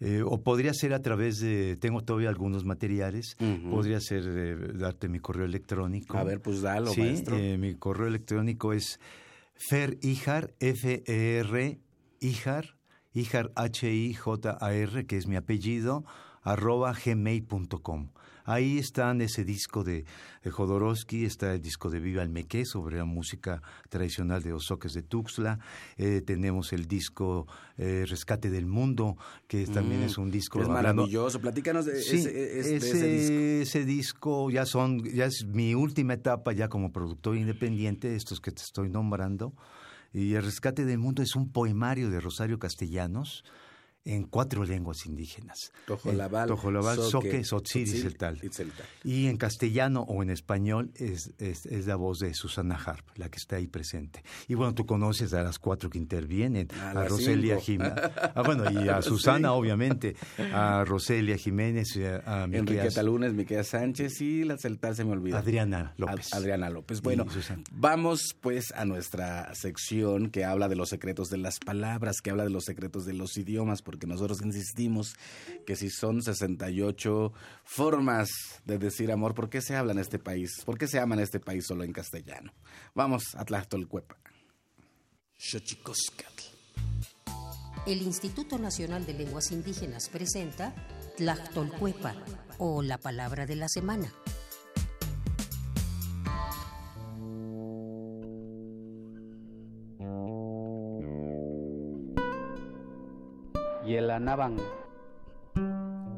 [0.00, 3.36] eh, o podría ser a través de, tengo todavía algunos materiales,
[3.70, 6.16] podría ser eh, darte mi correo electrónico.
[6.16, 7.22] A ver, pues dalo, sí,
[7.58, 8.98] mi correo electrónico es
[9.54, 11.78] ferijar, F-E-R,
[12.18, 12.79] ijar,
[13.12, 16.04] Ijar, H-I-J-A-R, que es mi apellido,
[16.42, 18.10] arroba gmail.com.
[18.44, 20.04] Ahí están ese disco de,
[20.44, 22.32] Jodorowsky, está el disco de Viva el
[22.64, 25.58] sobre la música tradicional de Osoques de Tuxtla.
[25.96, 27.46] Eh, tenemos el disco
[27.76, 30.60] eh, Rescate del Mundo, que también es un disco...
[30.60, 31.40] Es maravilloso.
[31.40, 33.34] Platícanos de, ese, disco.
[33.34, 38.50] Ese disco ya, son, ya es mi última etapa ya como productor independiente, estos que
[38.50, 39.54] te estoy nombrando.
[40.12, 43.44] Y El Rescate del Mundo es un poemario de Rosario Castellanos
[44.04, 45.72] en cuatro lenguas indígenas.
[45.86, 48.40] Tojolabal, Tojolabal Soque, el tal.
[49.04, 53.36] Y en castellano o en español es, es, la voz de Susana Harp, la que
[53.36, 54.22] está ahí presente.
[54.48, 57.94] Y bueno, tú conoces a las cuatro que intervienen, a, Roselia Jiménez,
[58.34, 60.16] ah, bueno, y a Susana, obviamente,
[60.52, 65.38] a Roselia Jiménez, a, Enriqueta Lunes, Miquel Sánchez y la celtal se me olvida.
[65.38, 66.32] Adriana López.
[66.32, 67.02] Adriana López.
[67.02, 67.26] Bueno,
[67.72, 72.44] vamos pues a nuestra sección que habla de los secretos de las palabras, que habla
[72.44, 75.16] de los secretos de los idiomas porque nosotros insistimos
[75.66, 77.32] que si son 68
[77.64, 78.28] formas
[78.64, 80.62] de decir amor, ¿por qué se habla en este país?
[80.64, 82.52] ¿Por qué se ama en este país solo en castellano?
[82.94, 84.16] Vamos a Tlachtolcuepa.
[87.84, 90.72] El Instituto Nacional de Lenguas Indígenas presenta
[91.16, 92.14] Tlachtolcuepa
[92.58, 94.12] o la palabra de la semana.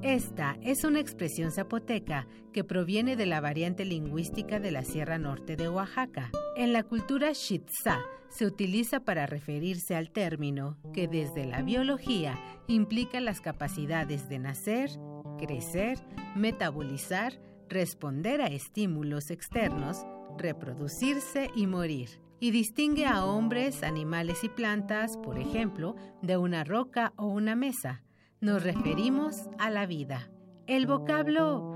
[0.03, 5.57] Esta es una expresión zapoteca que proviene de la variante lingüística de la Sierra Norte
[5.57, 6.31] de Oaxaca.
[6.57, 13.21] En la cultura Shitza se utiliza para referirse al término que desde la biología implica
[13.21, 14.91] las capacidades de nacer,
[15.39, 15.99] crecer,
[16.35, 20.05] metabolizar, responder a estímulos externos,
[20.37, 27.13] reproducirse y morir y distingue a hombres, animales y plantas, por ejemplo, de una roca
[27.15, 28.03] o una mesa.
[28.41, 30.29] Nos referimos a la vida.
[30.67, 31.73] El vocablo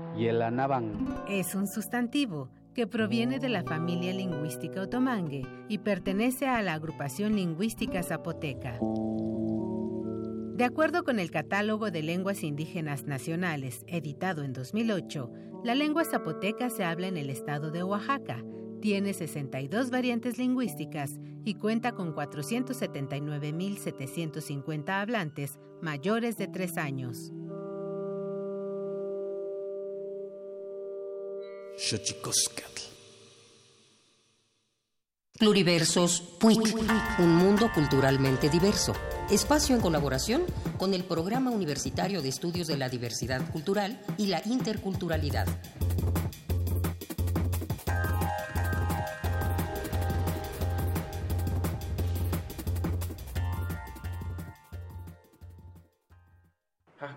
[1.29, 7.37] es un sustantivo que proviene de la familia lingüística otomangue y pertenece a la agrupación
[7.37, 8.77] lingüística zapoteca.
[10.53, 15.31] De acuerdo con el Catálogo de Lenguas Indígenas Nacionales, editado en 2008,
[15.63, 18.43] la lengua zapoteca se habla en el estado de Oaxaca,
[18.81, 27.31] Tiene 62 variantes lingüísticas y cuenta con 479.750 hablantes mayores de 3 años.
[35.39, 36.75] Pluriversos PUIC,
[37.19, 38.93] un mundo culturalmente diverso.
[39.29, 40.43] Espacio en colaboración
[40.77, 45.47] con el Programa Universitario de Estudios de la Diversidad Cultural y la Interculturalidad.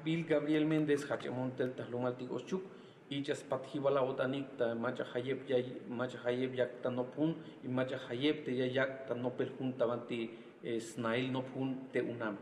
[0.05, 2.63] Bill Gabriel Méndez Hachamontel Tahlumaltik Oshuk
[3.11, 9.15] ichas patjibala otanikta macha hayep yay macha hayep yakta nopun y macha hayep te yakta
[9.15, 10.31] nopel juntavanti
[10.79, 12.37] snail nopun te unam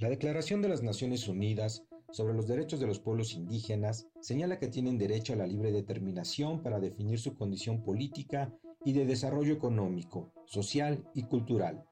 [0.00, 4.68] La Declaración de las Naciones Unidas sobre los Derechos de los Pueblos Indígenas señala que
[4.68, 8.52] tienen derecho a la libre determinación para definir su condición política
[8.84, 11.84] y de desarrollo económico, social y cultural.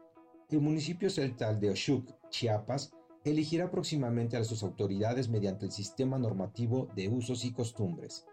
[0.50, 2.92] El municipio celtal de Oshuk, Chiapas,
[3.24, 8.26] elegirá próximamente a sus autoridades mediante el sistema normativo de usos y costumbres.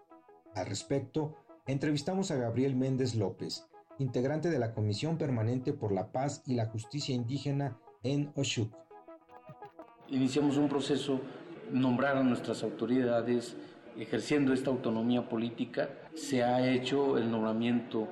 [0.56, 1.36] Al respecto,
[1.67, 3.67] entrevistamos a Gabriel Méndez López,
[3.99, 8.73] integrante de la Comisión Permanente por la Paz y la Justicia Indígena en Oshuk.
[10.08, 11.21] Iniciamos un proceso,
[11.71, 13.56] nombrar a nuestras autoridades,
[13.95, 18.08] ejerciendo esta autonomía política, se ha hecho el nombramiento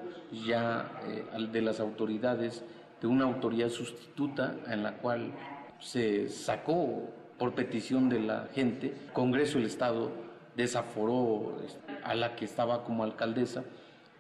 [0.46, 2.64] ya eh, de las autoridades
[3.02, 5.32] de una autoridad sustituta en la cual
[5.80, 10.12] se sacó por petición de la gente, Congreso del Estado
[10.56, 13.64] desaforó este, a la que estaba como alcaldesa,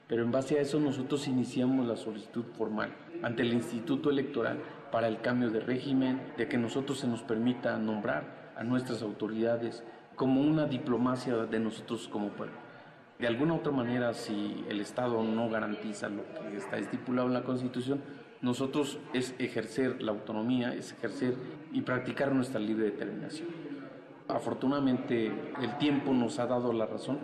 [0.08, 4.60] pero en base a eso nosotros iniciamos la solicitud formal ante el Instituto Electoral
[4.92, 9.84] para el cambio de régimen, de que nosotros se nos permita nombrar a nuestras autoridades
[10.16, 12.56] como una diplomacia de nosotros como pueblo.
[13.20, 17.44] De alguna otra manera, si el Estado no garantiza lo que está estipulado en la
[17.44, 18.02] Constitución,
[18.46, 21.34] nosotros es ejercer la autonomía, es ejercer
[21.74, 23.48] y practicar nuestra libre determinación.
[24.28, 25.32] Afortunadamente
[25.64, 27.18] el tiempo nos ha dado la razón.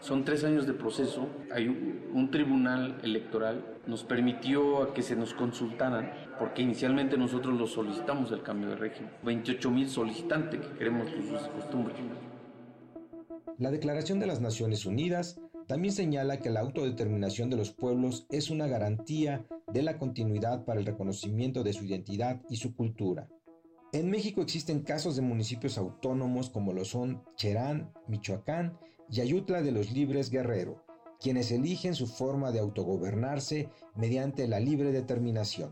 [0.00, 1.26] Son tres años de proceso.
[1.54, 8.30] Hay un, tribunal electoral nos permitió que se nos consultaran, porque inicialmente nosotros lo solicitamos
[8.32, 9.10] el cambio de régimen.
[9.24, 11.96] 28 mil solicitantes que queremos sus costumbres.
[13.56, 18.50] La Declaración de las Naciones Unidas también señala que la autodeterminación de los pueblos es
[18.50, 23.28] una garantía de la continuidad para el reconocimiento de su identidad y su cultura.
[23.92, 28.78] En México existen casos de municipios autónomos como lo son Cherán, Michoacán
[29.10, 30.84] y Ayutla de los Libres Guerrero,
[31.20, 35.70] quienes eligen su forma de autogobernarse mediante la libre determinación.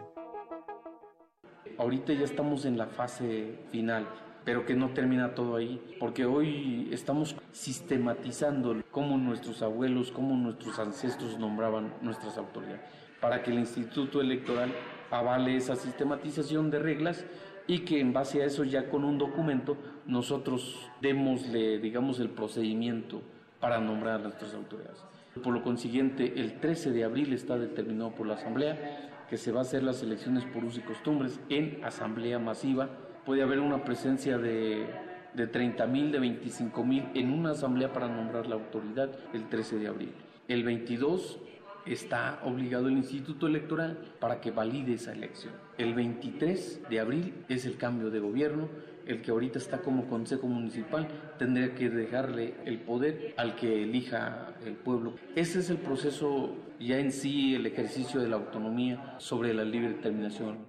[1.79, 4.09] Ahorita ya estamos en la fase final
[4.47, 10.79] pero que no termina todo ahí, porque hoy estamos sistematizando cómo nuestros abuelos, cómo nuestros
[10.79, 12.81] ancestros nombraban nuestras autoridades,
[13.21, 14.73] para que el Instituto Electoral
[15.11, 17.25] avale esa sistematización de reglas
[17.67, 19.77] y que en base a eso ya con un documento
[20.07, 23.23] nosotros démosle, digamos, el procedimiento
[23.61, 25.05] para nombrar a nuestras autoridades.
[25.43, 29.61] Por lo consiguiente, el 13 de abril está determinado por la Asamblea que se va
[29.61, 32.89] a hacer las elecciones por usos y costumbres en asamblea masiva
[33.25, 34.87] puede haber una presencia de,
[35.35, 39.79] de 30 mil, de 25 mil en una asamblea para nombrar la autoridad el 13
[39.79, 40.13] de abril.
[40.49, 41.41] El 22
[41.87, 45.55] está obligado el Instituto Electoral para que valide esa elección.
[45.79, 48.69] El 23 de abril es el cambio de gobierno,
[49.07, 54.55] el que ahorita está como Consejo Municipal tendría que dejarle el poder al que elija
[54.65, 55.15] el pueblo.
[55.37, 59.91] Ese es el proceso ya en sí, el ejercicio de la autonomía sobre la libre
[59.91, 60.67] determinación.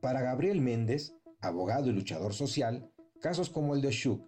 [0.00, 2.88] Para Gabriel Méndez, abogado y luchador social,
[3.20, 4.22] casos como el de Shuk,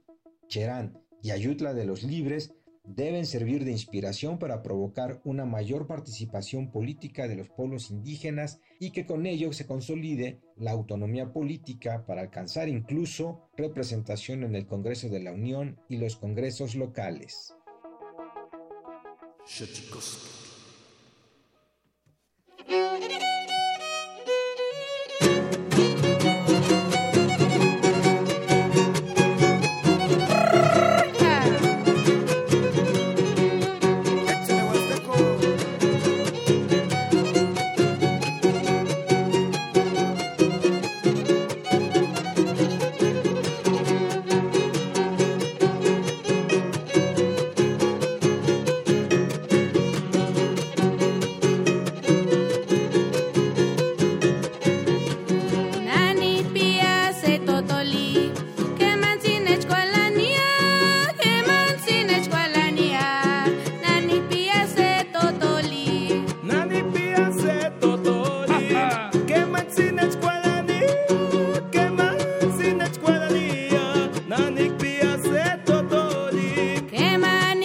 [0.49, 2.55] Cherán y Ayutla de los Libres
[2.87, 8.91] deben servir de inspiración para provocar una mayor participación política de los pueblos indígenas y
[8.91, 15.09] que con ello se consolide la autonomía política para alcanzar incluso representación en el Congreso
[15.09, 17.55] de la Unión y los congresos locales.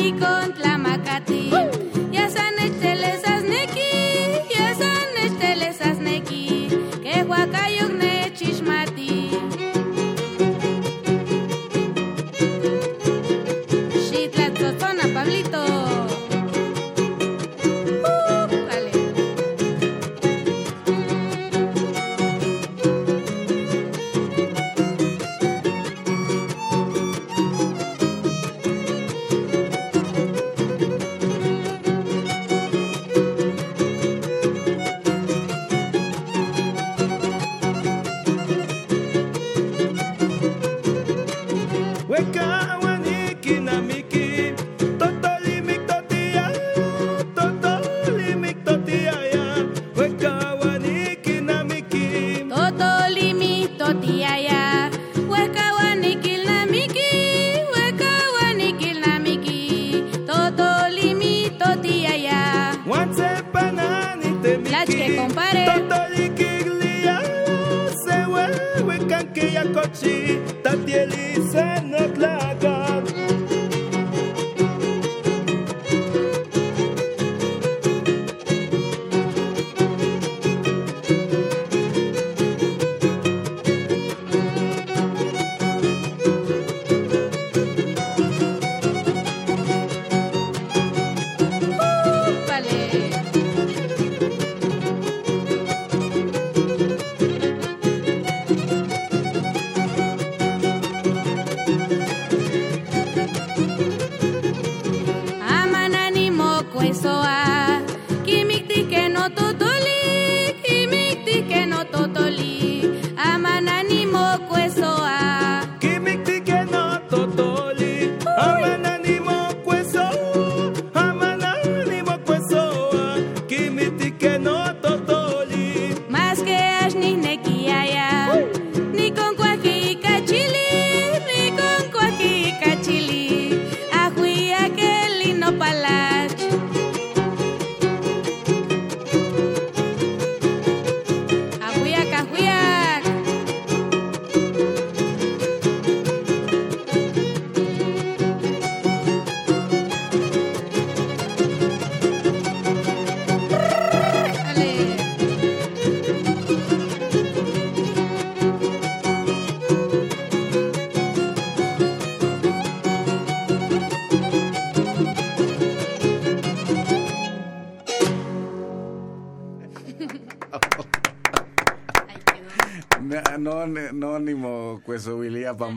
[0.10, 0.41] go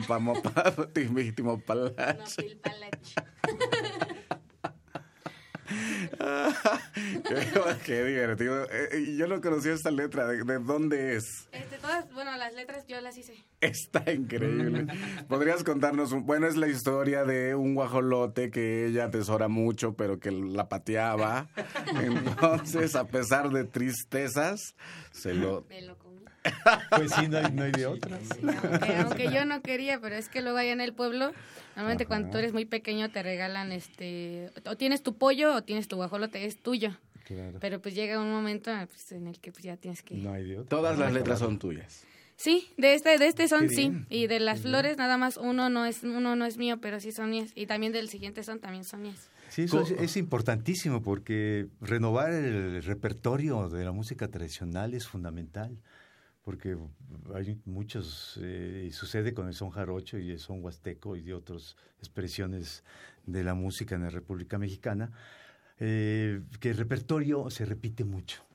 [0.07, 2.41] pamopa, timítimo palacho.
[7.83, 8.67] qué, divertido.
[8.71, 10.27] Eh, yo no conocía esta letra.
[10.27, 11.47] ¿De, dónde es?
[11.51, 13.33] Este, todas, bueno, las letras yo las hice.
[13.61, 14.87] Está increíble.
[15.27, 16.11] ¿Podrías contarnos?
[16.11, 20.69] Un, bueno, es la historia de un guajolote que ella atesora mucho, pero que la
[20.69, 21.49] pateaba.
[22.01, 24.75] Entonces, a pesar de tristezas,
[25.11, 25.65] se lo...
[26.89, 28.17] Pues sí, no hay, de otra.
[29.03, 31.31] aunque, yo no quería, pero es que luego allá en el pueblo,
[31.75, 35.87] normalmente cuando tú eres muy pequeño te regalan, este, o tienes tu pollo o tienes
[35.87, 36.91] tu guajolote, es tuyo.
[37.59, 40.15] Pero pues llega un momento pues, en el que pues, ya tienes que...
[40.15, 40.69] No hay de otra.
[40.69, 42.05] Todas las letras son tuyas.
[42.37, 45.85] Sí, de este, de este son sí, y de las flores nada más uno no
[45.85, 48.83] es uno no es mío, pero sí son mías, y también del siguiente son también
[48.83, 49.29] son mías.
[49.49, 55.77] Sí, eso es, importantísimo porque renovar el repertorio de la música tradicional es fundamental
[56.45, 56.77] porque
[57.33, 61.33] hay muchos, eh, y sucede con el son jarocho y el son huasteco y de
[61.33, 62.83] otras expresiones
[63.25, 65.11] de la música en la República Mexicana,
[65.79, 68.45] eh, que el repertorio se repite mucho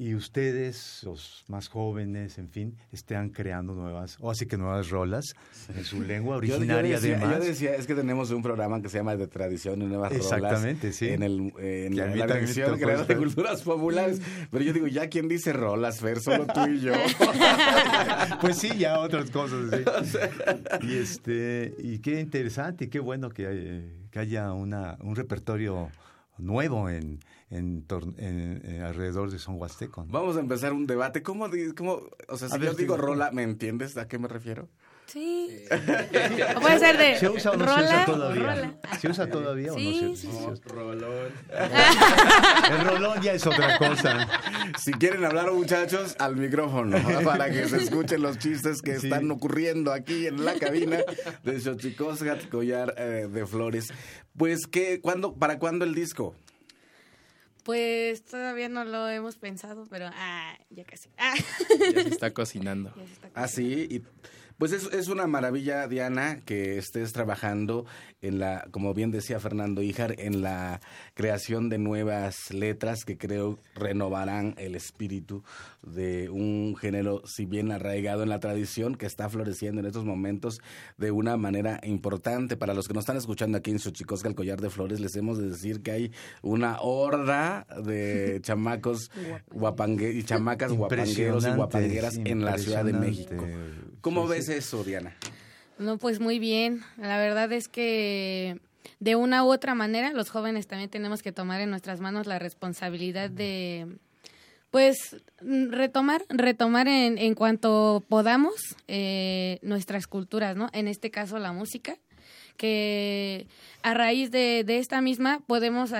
[0.00, 5.34] y ustedes, los más jóvenes, en fin, estén creando nuevas, o así que nuevas rolas
[5.76, 7.38] en su lengua originaria yo, decía, además.
[7.40, 10.86] Yo decía, es que tenemos un programa que se llama De Tradición y Nuevas Exactamente,
[10.86, 10.96] Rolas.
[10.96, 11.08] sí.
[11.10, 14.22] En, el, en la, la dirección de culturas populares.
[14.50, 16.94] Pero yo digo, ya quién dice rolas, Fer, solo tú y yo.
[18.40, 20.16] pues sí, ya otras cosas, sí.
[20.80, 25.90] y, este, y qué interesante y qué bueno que, que haya una, un repertorio
[26.40, 27.20] nuevo en
[27.50, 27.84] en,
[28.18, 30.06] en, alrededor de Son Huasteco.
[30.08, 31.22] Vamos a empezar un debate.
[31.22, 34.68] ¿Cómo, cómo o sea, si yo digo rola, ¿me entiendes a qué me refiero?
[35.10, 35.64] Sí.
[36.56, 38.74] o puede ser de ¿Se usa o no se usa todavía?
[39.00, 40.54] ¿Se usa todavía sí, o no se, usa?
[40.66, 41.32] rolón.
[42.70, 44.28] El rolón ya es otra cosa.
[44.78, 49.92] Si quieren hablar, muchachos, al micrófono, para que se escuchen los chistes que están ocurriendo
[49.92, 50.98] aquí en la cabina
[51.42, 53.92] de Xochicoscat Collar eh, de Flores.
[54.36, 56.36] Pues, ¿qué, cuándo, ¿para cuándo el disco?
[57.64, 61.10] Pues todavía no lo hemos pensado, pero ah, ya casi.
[61.18, 61.34] Ah.
[61.94, 62.92] Ya se está cocinando.
[63.34, 63.86] Ah, sí.
[63.88, 64.02] Y,
[64.60, 67.86] pues es, es una maravilla, Diana, que estés trabajando
[68.20, 70.82] en la, como bien decía Fernando Híjar, en la
[71.20, 75.44] creación de nuevas letras que creo renovarán el espíritu
[75.82, 80.62] de un género, si bien arraigado en la tradición, que está floreciendo en estos momentos
[80.96, 82.56] de una manera importante.
[82.56, 85.36] Para los que nos están escuchando aquí en Xochicosca, el collar de flores, les hemos
[85.36, 89.10] de decir que hay una horda de chamacos
[89.50, 93.46] guapangue y chamacas guapangueros y guapangueras en la Ciudad de México.
[94.00, 95.14] ¿Cómo ves eso, Diana?
[95.78, 96.80] No, pues muy bien.
[96.96, 98.58] La verdad es que
[98.98, 102.38] de una u otra manera los jóvenes también tenemos que tomar en nuestras manos la
[102.38, 103.98] responsabilidad de
[104.70, 108.54] Pues retomar, retomar en, en cuanto podamos
[108.86, 110.68] eh, nuestras culturas, ¿no?
[110.72, 111.96] En este caso la música,
[112.56, 113.46] que
[113.82, 115.92] a raíz de, de esta misma podemos,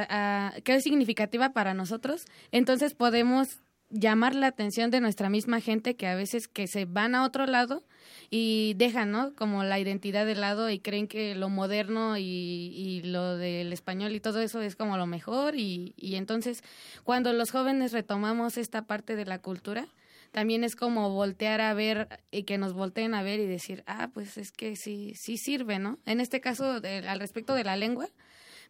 [0.63, 2.21] que es significativa para nosotros,
[2.53, 3.49] entonces podemos
[3.89, 7.47] llamar la atención de nuestra misma gente que a veces que se van a otro
[7.47, 7.83] lado
[8.31, 9.35] y dejan, ¿no?
[9.35, 14.15] Como la identidad de lado y creen que lo moderno y, y lo del español
[14.15, 16.63] y todo eso es como lo mejor y, y entonces
[17.03, 19.89] cuando los jóvenes retomamos esta parte de la cultura,
[20.31, 24.11] también es como voltear a ver y que nos volteen a ver y decir, ah,
[24.15, 25.99] pues es que sí, sí sirve, ¿no?
[26.07, 28.09] En este caso, al respecto de la lengua,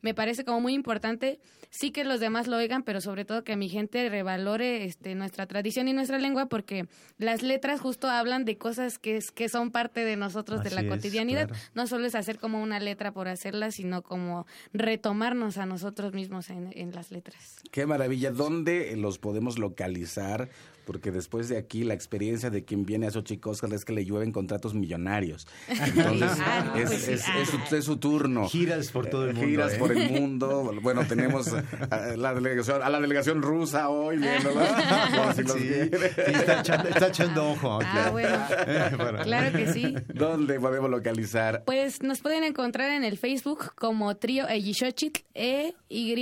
[0.02, 1.40] me parece como muy importante,
[1.70, 5.46] sí que los demás lo oigan, pero sobre todo que mi gente revalore este, nuestra
[5.46, 6.86] tradición y nuestra lengua, porque
[7.18, 10.86] las letras justo hablan de cosas que, es, que son parte de nosotros, de la
[10.86, 11.50] cotidianidad.
[11.74, 16.50] No solo es hacer como una letra por hacerla, sino como retomarnos a nosotros mismos
[16.50, 17.60] en, en las letras.
[17.70, 18.30] Qué maravilla.
[18.30, 20.48] ¿Dónde los podemos localizar?
[20.90, 24.32] Porque después de aquí la experiencia de quien viene a Xochicóscar es que le llueven
[24.32, 25.46] contratos millonarios.
[25.68, 27.24] Entonces, ah, es, pues es,
[27.72, 28.48] es, su, turno.
[28.48, 29.48] Giras por todo el mundo.
[29.48, 30.08] Giras por el ¿eh?
[30.20, 30.74] mundo.
[30.82, 34.64] Bueno, tenemos a la delegación, a la delegación rusa hoy viéndola.
[35.38, 37.78] está, echando, está, echando, ojo.
[37.84, 39.22] Ah, bueno.
[39.22, 39.94] Claro que sí.
[40.12, 41.62] ¿Dónde podemos localizar?
[41.66, 46.16] Pues nos pueden encontrar en el Facebook como Trío Eyishochitl, E, Y,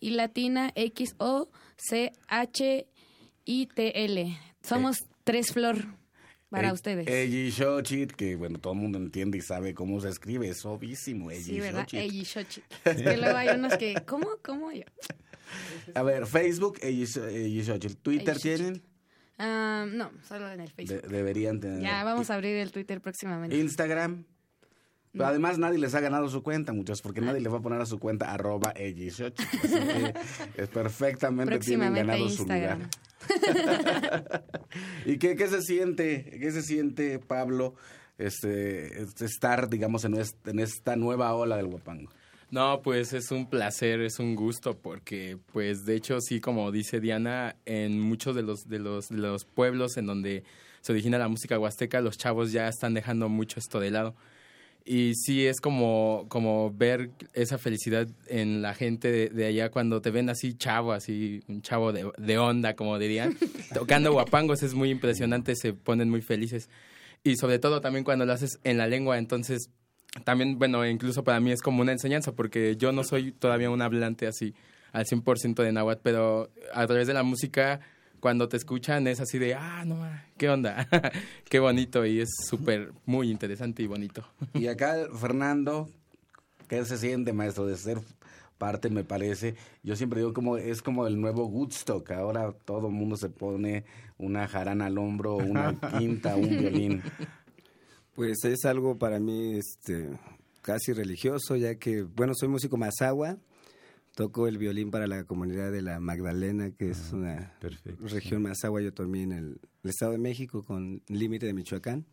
[0.00, 2.86] y latina, X, O, C, H,
[3.44, 4.36] ITL.
[4.62, 5.86] Somos eh, tres flor
[6.50, 7.08] para eh, ustedes.
[7.08, 11.30] Eyishochit, que bueno, todo el mundo entiende y sabe cómo se escribe, es obvísimo.
[11.30, 11.86] Sí, ¿verdad?
[11.92, 12.64] Eyishochit.
[12.84, 14.28] Es que luego hay unos que, ¿cómo?
[14.42, 14.70] ¿Cómo?
[14.72, 14.84] Yo?
[15.94, 17.98] A ver, Facebook, Eyishochit.
[18.02, 18.82] ¿Twitter tienen?
[19.38, 21.08] Uh, no, solo en el Facebook.
[21.08, 21.80] deberían tener.
[21.80, 23.56] Ya, vamos a abrir el Twitter próximamente.
[23.56, 24.24] Instagram.
[25.12, 27.80] Pero además nadie les ha ganado su cuenta, muchachos, porque nadie les va a poner
[27.80, 29.22] a su cuenta arroba es
[30.72, 32.78] perfectamente tienen ganado su lugar.
[35.06, 37.74] ¿Y qué, qué, se siente, qué se siente, Pablo,
[38.16, 42.10] este, este estar, digamos, en, en esta nueva ola del Huapango?
[42.50, 47.00] No, pues es un placer, es un gusto, porque, pues, de hecho, sí, como dice
[47.00, 50.44] Diana, en muchos de los, de los, de los pueblos en donde
[50.82, 54.14] se origina la música huasteca, los chavos ya están dejando mucho esto de lado.
[54.84, 60.10] Y sí es como, como ver esa felicidad en la gente de, allá cuando te
[60.10, 63.36] ven así chavo, así un chavo de, de onda, como dirían,
[63.74, 66.68] tocando guapangos, es muy impresionante, se ponen muy felices.
[67.22, 69.70] Y sobre todo también cuando lo haces en la lengua, entonces
[70.24, 73.82] también, bueno, incluso para mí es como una enseñanza, porque yo no soy todavía un
[73.82, 74.54] hablante así
[74.92, 77.80] al 100% de náhuatl, pero a través de la música
[78.22, 79.98] cuando te escuchan es así de, ah, no,
[80.36, 80.86] qué onda,
[81.50, 84.24] qué bonito y es súper, muy interesante y bonito.
[84.54, 85.90] Y acá, Fernando,
[86.68, 87.98] ¿qué se siente, maestro, de ser
[88.58, 89.56] parte, me parece?
[89.82, 93.84] Yo siempre digo como es como el nuevo Woodstock, ahora todo el mundo se pone
[94.18, 97.02] una jarana al hombro, una quinta, un violín.
[98.14, 100.10] Pues es algo para mí este,
[100.60, 103.36] casi religioso, ya que, bueno, soy músico mazagua,
[104.14, 107.56] Toco el violín para la comunidad de la Magdalena, que es una
[108.00, 112.04] región más agua, yo también en el, Estado de México, con límite de Michoacán.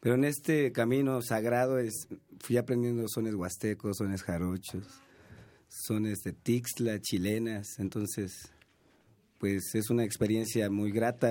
[0.00, 2.08] Pero en este camino sagrado es,
[2.40, 4.84] fui aprendiendo sones huastecos, sones jarochos,
[5.68, 7.78] sones de tixla, chilenas.
[7.78, 8.50] Entonces,
[9.38, 11.30] pues es una experiencia muy grata,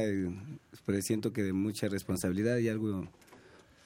[0.86, 3.10] pero siento que de mucha responsabilidad y algo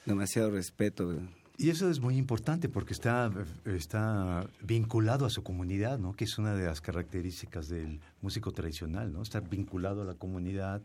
[0.04, 1.20] demasiado respeto.
[1.58, 3.32] Y eso es muy importante porque está,
[3.64, 6.14] está vinculado a su comunidad, ¿no?
[6.14, 9.22] que es una de las características del músico tradicional, ¿no?
[9.22, 10.82] estar vinculado a la comunidad,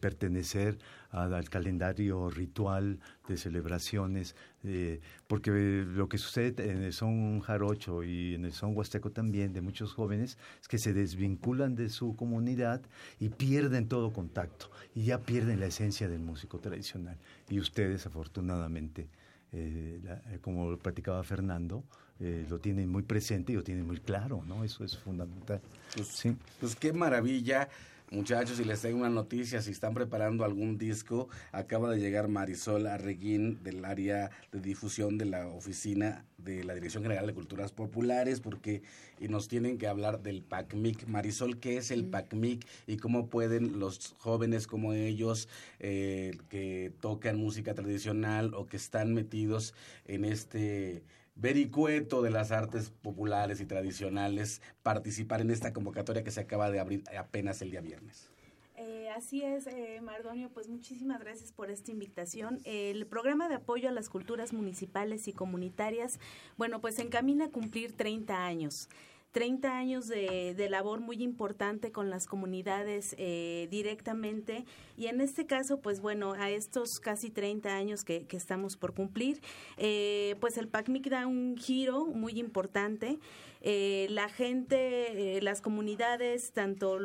[0.00, 0.78] pertenecer
[1.10, 8.36] al, calendario ritual de celebraciones, eh, porque lo que sucede en el son jarocho y
[8.36, 12.80] en el son huasteco también de muchos jóvenes es que se desvinculan de su comunidad
[13.18, 17.18] y pierden todo contacto y ya pierden la esencia del músico tradicional.
[17.48, 19.08] Y ustedes, afortunadamente,
[19.52, 21.84] eh, eh, como lo platicaba Fernando,
[22.20, 24.62] eh, lo tienen muy presente y lo tienen muy claro, ¿no?
[24.62, 25.60] Eso es fundamental.
[25.94, 26.36] Pues, sí.
[26.60, 27.68] pues qué maravilla.
[28.12, 32.88] Muchachos, si les tengo una noticia, si están preparando algún disco, acaba de llegar Marisol
[32.88, 38.40] Arreguín del área de difusión de la oficina de la Dirección General de Culturas Populares,
[38.40, 38.82] porque
[39.20, 41.06] y nos tienen que hablar del PACMIC.
[41.06, 45.48] Marisol, ¿qué es el PACMIC y cómo pueden los jóvenes como ellos
[45.78, 49.72] eh, que tocan música tradicional o que están metidos
[50.06, 51.04] en este
[51.40, 56.80] vericueto de las artes populares y tradicionales participar en esta convocatoria que se acaba de
[56.80, 58.30] abrir apenas el día viernes.
[58.76, 62.60] Eh, así es, eh, Mardonio, pues muchísimas gracias por esta invitación.
[62.64, 66.18] El programa de apoyo a las culturas municipales y comunitarias,
[66.56, 68.88] bueno, pues encamina a cumplir 30 años.
[69.32, 74.64] 30 años de, labor muy importante con las comunidades eh, directamente
[74.96, 79.40] y en este caso, pues bueno, a estos casi 30 años que, estamos por cumplir,
[79.76, 83.18] eh, pues el PACMIC da un giro muy importante.
[83.62, 86.98] Eh, la gente, las comunidades, tanto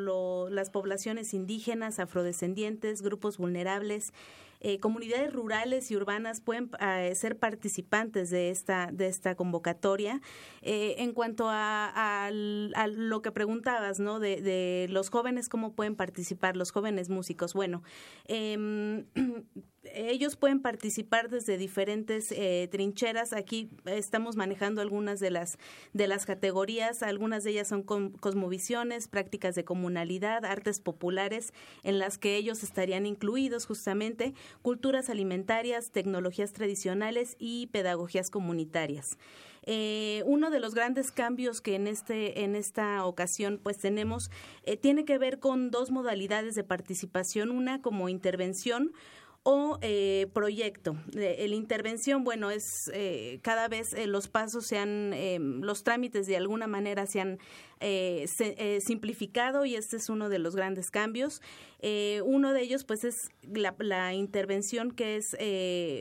[0.48, 4.12] las poblaciones indígenas, afrodescendientes, grupos vulnerables,
[4.60, 10.20] eh, comunidades rurales y urbanas pueden eh, ser participantes de esta, de esta convocatoria.
[10.62, 14.18] Eh, en cuanto a, lo que preguntabas, ¿no?
[14.20, 17.54] De, de, los jóvenes, ¿cómo pueden participar los jóvenes músicos?
[17.54, 17.82] Bueno,
[18.26, 19.04] eh,
[19.94, 23.32] ellos pueden participar desde diferentes eh, trincheras.
[23.32, 25.58] Aquí estamos manejando algunas de las
[25.92, 27.02] de las categorías.
[27.02, 33.06] Algunas de ellas son cosmovisiones, prácticas de comunalidad, artes populares, en las que ellos estarían
[33.06, 39.18] incluidos justamente, culturas alimentarias, tecnologías tradicionales y pedagogías comunitarias.
[39.68, 44.30] Eh, uno de los grandes cambios que en este en esta ocasión pues tenemos
[44.62, 48.92] eh, tiene que ver con dos modalidades de participación, una como intervención
[49.48, 50.96] o eh, proyecto.
[51.14, 55.14] Eh, la intervención, bueno, es eh, cada vez eh, los pasos se han,
[55.64, 57.38] los trámites de alguna manera se han
[57.80, 61.42] simplificado y este es uno de los grandes cambios.
[62.24, 65.36] uno de ellos, pues, es la, intervención que es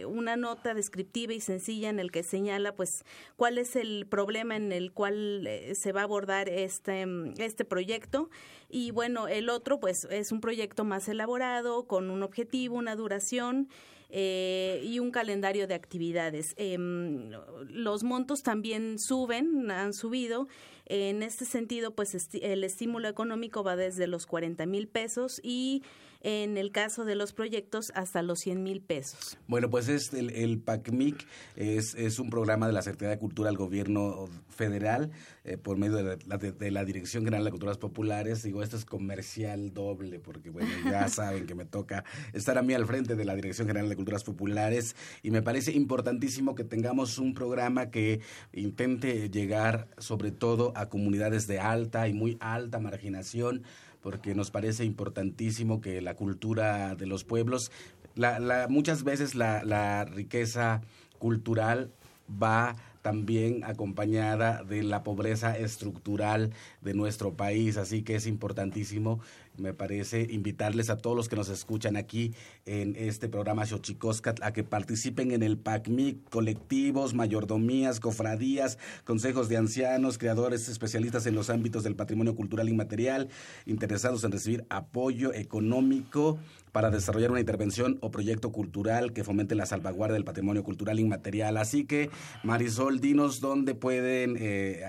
[0.06, 3.04] una nota descriptiva y sencilla en el que señala, pues,
[3.36, 7.06] cuál es el problema en el cual se va a abordar este,
[7.38, 8.30] este proyecto
[8.70, 13.70] y bueno, el otro pues es un proyecto más elaborado, con un objetivo, una duración
[14.10, 16.54] eh, y un calendario de actividades.
[16.58, 17.32] Em,
[17.70, 20.48] los montos también suben, han subido.
[20.86, 25.84] En este sentido, pues el estímulo económico va desde los 40 mil pesos y
[26.26, 29.38] en el caso de los proyectos hasta los 100 mil pesos.
[29.46, 31.24] Bueno, pues es el, el PACMIC
[31.56, 35.12] es, es, un programa de la Secretaría de Cultura del Gobierno Federal
[35.44, 38.42] eh, por medio de la, de, la, Dirección General de Culturas Populares.
[38.42, 42.04] Digo, esto es comercial doble porque, bueno, ya saben que me toca
[42.34, 45.74] estar a mí al frente de la Dirección General de Culturas Populares y me parece
[45.74, 48.22] importantísimo que tengamos un programa que
[48.52, 53.62] intente llegar sobre todo a comunidades de alta y muy alta marginación
[54.06, 57.72] porque nos parece importantísimo que la cultura de los pueblos,
[58.14, 60.84] la, muchas veces la, la riqueza
[61.18, 61.90] cultural
[62.30, 69.22] va también acompañada de la pobreza estructural de nuestro país, así que es importantísimo
[69.58, 72.34] me parece invitarles a todos los que nos escuchan aquí
[72.66, 79.58] en este programa Xochicoscat a que participen en el PACMIC, colectivos, mayordomías, cofradías, consejos de
[79.58, 83.30] ancianos, creadores especialistas en los ámbitos del patrimonio cultural inmaterial,
[83.66, 86.38] interesados en recibir apoyo económico
[86.76, 91.56] para desarrollar una intervención o proyecto cultural que fomente la salvaguardia del patrimonio cultural inmaterial.
[91.56, 92.10] Así que,
[92.44, 94.82] Marisol, dinos dónde pueden eh,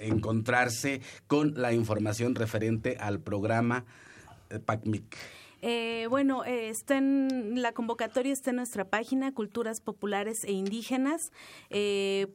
[0.00, 3.84] encontrarse con la información referente al programa
[4.58, 5.16] PACMIC.
[5.62, 11.32] Eh, bueno, eh, está en, la convocatoria está en nuestra página culturas populares e indígenas
[11.68, 12.26] eh,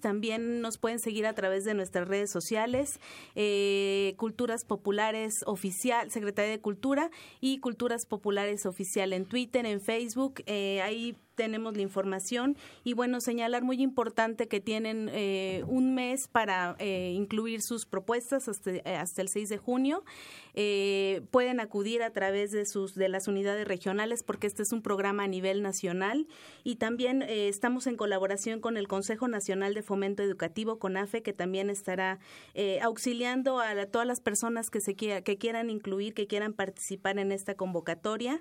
[0.00, 2.98] También nos pueden seguir a través de nuestras redes sociales,
[3.34, 7.10] eh, Culturas Populares Oficial, Secretaría de Cultura
[7.40, 10.42] y Culturas Populares Oficial en Twitter, en Facebook.
[10.46, 12.56] ahí tenemos la información.
[12.82, 18.48] Y bueno, señalar muy importante que tienen eh, un mes para eh, incluir sus propuestas
[18.48, 20.04] hasta, hasta, el 6 de junio.
[20.54, 24.82] Eh, pueden acudir a través de sus de las unidades regionales porque este es un
[24.82, 26.26] programa a nivel nacional.
[26.64, 31.68] Y también estamos en colaboración con el Consejo Nacional de Fomento Educativo CONAFE que también
[31.68, 32.18] estará
[32.82, 37.18] auxiliando a, a, todas las personas que se quiera, que quieran incluir, que quieran participar
[37.18, 38.40] en esta convocatoria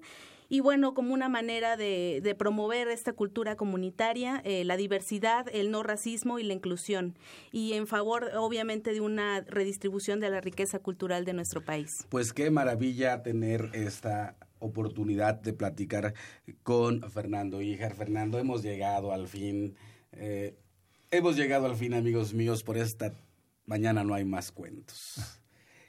[0.49, 5.83] y bueno, como una manera de, promover esta cultura comunitaria, eh, la diversidad, el no
[5.83, 7.17] racismo y la inclusión,
[7.51, 12.05] y en favor, obviamente, de una redistribución de la riqueza cultural de nuestro país.
[12.09, 16.13] Pues qué maravilla tener esta oportunidad de platicar
[16.63, 17.95] con Fernando Híjar.
[17.95, 19.75] Fernando, hemos llegado al fin,
[20.11, 20.55] eh,
[21.11, 23.13] hemos llegado al fin, amigos míos, por esta
[23.65, 25.41] mañana no hay más cuentos.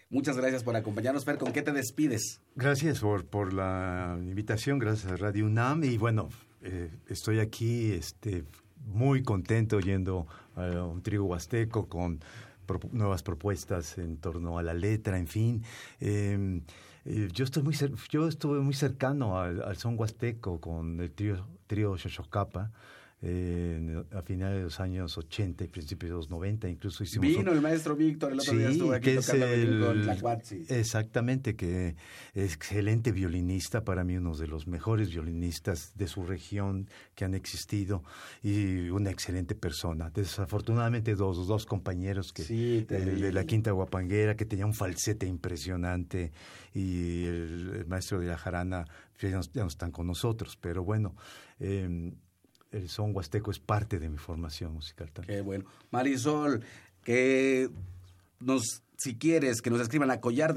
[0.08, 1.36] Muchas gracias por acompañarnos, Fer.
[1.36, 2.40] ¿Con qué te despides?
[2.54, 5.82] Gracias por, por la invitación, gracias a Radio UNAM.
[5.82, 6.28] Y bueno,
[6.62, 8.44] eh, estoy aquí este,
[8.86, 12.20] muy contento yendo a un trigo huasteco con
[12.92, 15.62] nuevas propuestas en torno a la letra, en fin.
[15.98, 16.62] Em,
[17.04, 17.74] eh, yo, estoy muy
[18.10, 22.70] yo estuve muy cercano al, son huasteco con el trío, trío Xochocapa.
[23.28, 27.26] Eh, a finales de los años 80 y principios de los 90, incluso hicimos...
[27.26, 31.96] Vino el maestro Víctor, el otro día estuvo aquí tocando el, con la Exactamente, que
[32.34, 37.34] es excelente violinista, para mí uno de los mejores violinistas de su región que han
[37.34, 38.04] existido
[38.44, 40.10] y una excelente persona.
[40.10, 46.30] Desafortunadamente dos, dos compañeros que de la Quinta Guapanguera que tenía un falsete impresionante
[46.74, 48.84] y el, maestro de la jarana
[49.18, 51.16] ya no, están con nosotros, pero bueno,
[51.58, 52.12] eh,
[52.76, 55.38] el son huasteco es parte de mi formación musical también.
[55.38, 55.64] Qué bueno.
[55.90, 56.62] Marisol,
[57.04, 57.70] que
[58.40, 60.54] nos, si quieres, que nos escriban a collar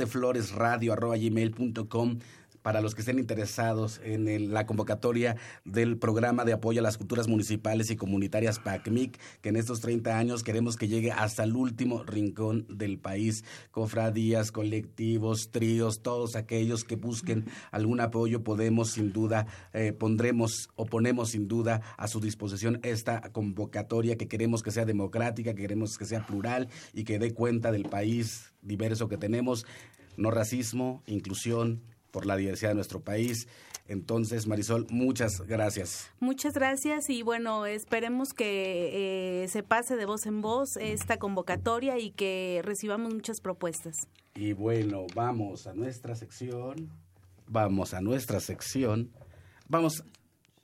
[2.70, 7.28] para los que estén interesados en la convocatoria del programa de apoyo a las culturas
[7.28, 12.04] municipales y comunitarias PACMIC, que en estos 30 años queremos que llegue hasta el último
[12.04, 13.44] rincón del país.
[13.72, 20.86] Cofradías, colectivos, tríos, todos aquellos que busquen algún apoyo, podemos sin duda, eh, pondremos o
[20.86, 25.98] ponemos sin duda a su disposición esta convocatoria que queremos que sea democrática, que queremos
[25.98, 29.66] que sea plural y que dé cuenta del país diverso que tenemos.
[30.18, 31.82] No racismo, inclusión,
[32.12, 33.48] por la diversidad de nuestro país.
[33.88, 36.12] Entonces, Marisol, muchas gracias.
[36.20, 41.98] Muchas gracias y bueno, esperemos que eh, se pase de voz en voz esta convocatoria
[41.98, 43.96] y que recibamos muchas propuestas.
[44.36, 46.92] Y bueno, vamos a nuestra sección,
[47.48, 49.12] vamos a nuestra sección,
[49.68, 50.04] vamos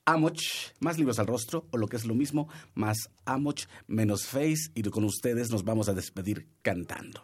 [0.06, 0.40] Amoch,
[0.80, 4.84] más libros al rostro, o lo que es lo mismo, más Amoch menos Face, y
[4.84, 7.24] con ustedes nos vamos a despedir cantando.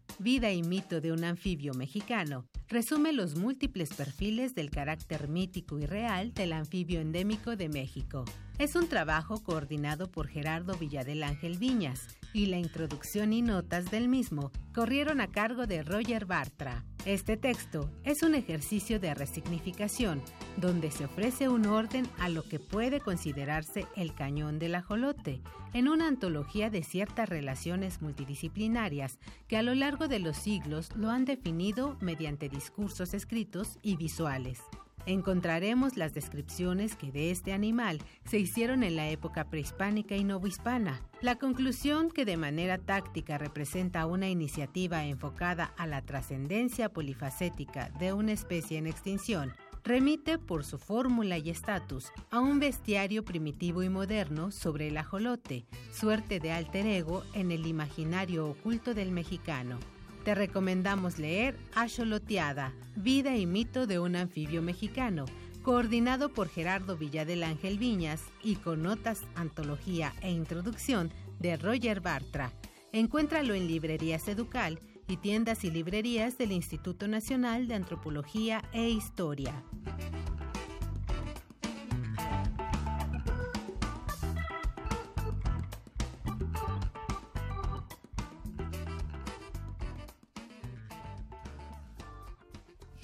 [0.21, 5.87] Vida y mito de un anfibio mexicano, resume los múltiples perfiles del carácter mítico y
[5.87, 8.25] real del anfibio endémico de México.
[8.59, 14.07] Es un trabajo coordinado por Gerardo Villadel Ángel Viñas, y la introducción y notas del
[14.07, 16.83] mismo corrieron a cargo de Roger Bartra.
[17.05, 20.21] Este texto es un ejercicio de resignificación,
[20.57, 25.41] donde se ofrece un orden a lo que puede considerarse el cañón del ajolote,
[25.73, 31.09] en una antología de ciertas relaciones multidisciplinarias que a lo largo de los siglos lo
[31.09, 34.61] han definido mediante discursos escritos y visuales
[35.05, 41.01] encontraremos las descripciones que de este animal se hicieron en la época prehispánica y novohispana.
[41.21, 48.13] La conclusión que de manera táctica representa una iniciativa enfocada a la trascendencia polifacética de
[48.13, 53.89] una especie en extinción remite por su fórmula y estatus a un bestiario primitivo y
[53.89, 59.79] moderno sobre el ajolote, suerte de alter ego en el imaginario oculto del mexicano
[60.23, 65.25] te recomendamos leer Acholoteada, Vida y mito de un anfibio mexicano,
[65.63, 72.51] coordinado por Gerardo Villadel Ángel Viñas y con notas, antología e introducción de Roger Bartra.
[72.91, 79.63] Encuéntralo en Librerías Educal y tiendas y librerías del Instituto Nacional de Antropología e Historia.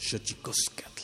[0.07, 0.96] Xochicosca.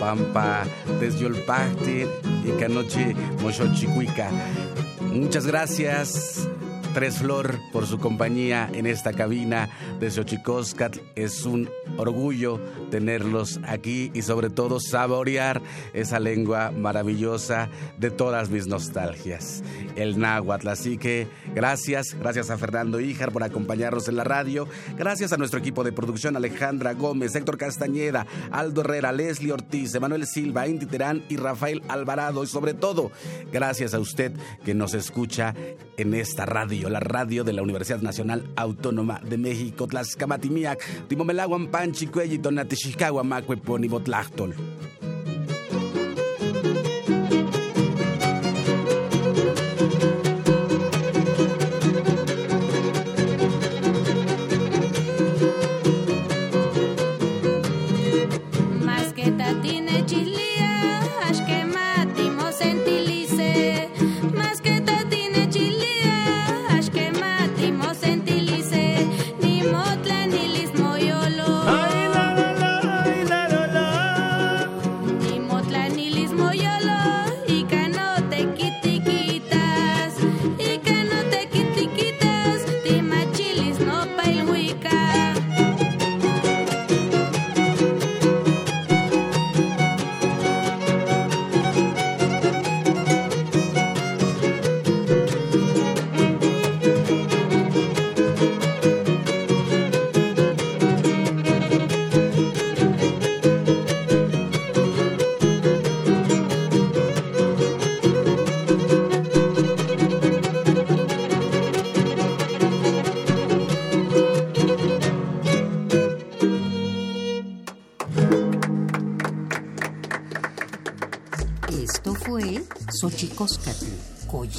[0.00, 0.64] Pampa,
[0.98, 2.06] Tesyolpacti,
[2.44, 4.30] y Canochi, Moxochicuica.
[5.12, 6.48] Muchas gracias.
[6.94, 9.68] Tres Flor por su compañía en esta cabina
[10.00, 10.98] de Xochicóscatl.
[11.14, 12.58] Es un orgullo
[12.90, 19.62] tenerlos aquí y sobre todo saborear esa lengua maravillosa de todas mis nostalgias,
[20.00, 20.68] el náhuatl.
[20.68, 25.58] Así que gracias, gracias a Fernando Híjar por acompañarnos en la radio, gracias a nuestro
[25.58, 31.24] equipo de producción Alejandra Gómez, Héctor Castañeda, Aldo Herrera, Leslie Ortiz, Emanuel Silva, Inti Terán
[31.28, 33.10] y Rafael Alvarado y sobre todo
[33.52, 34.32] gracias a usted
[34.64, 35.54] que nos escucha
[35.96, 42.06] en esta radio, la radio de la Universidad Nacional Autónoma de México, Tlaxcamatimiac, Timomelaguan Panchi,
[42.06, 44.54] Cuelli, Tonatixicagua, Macue, Poni, Botlactol.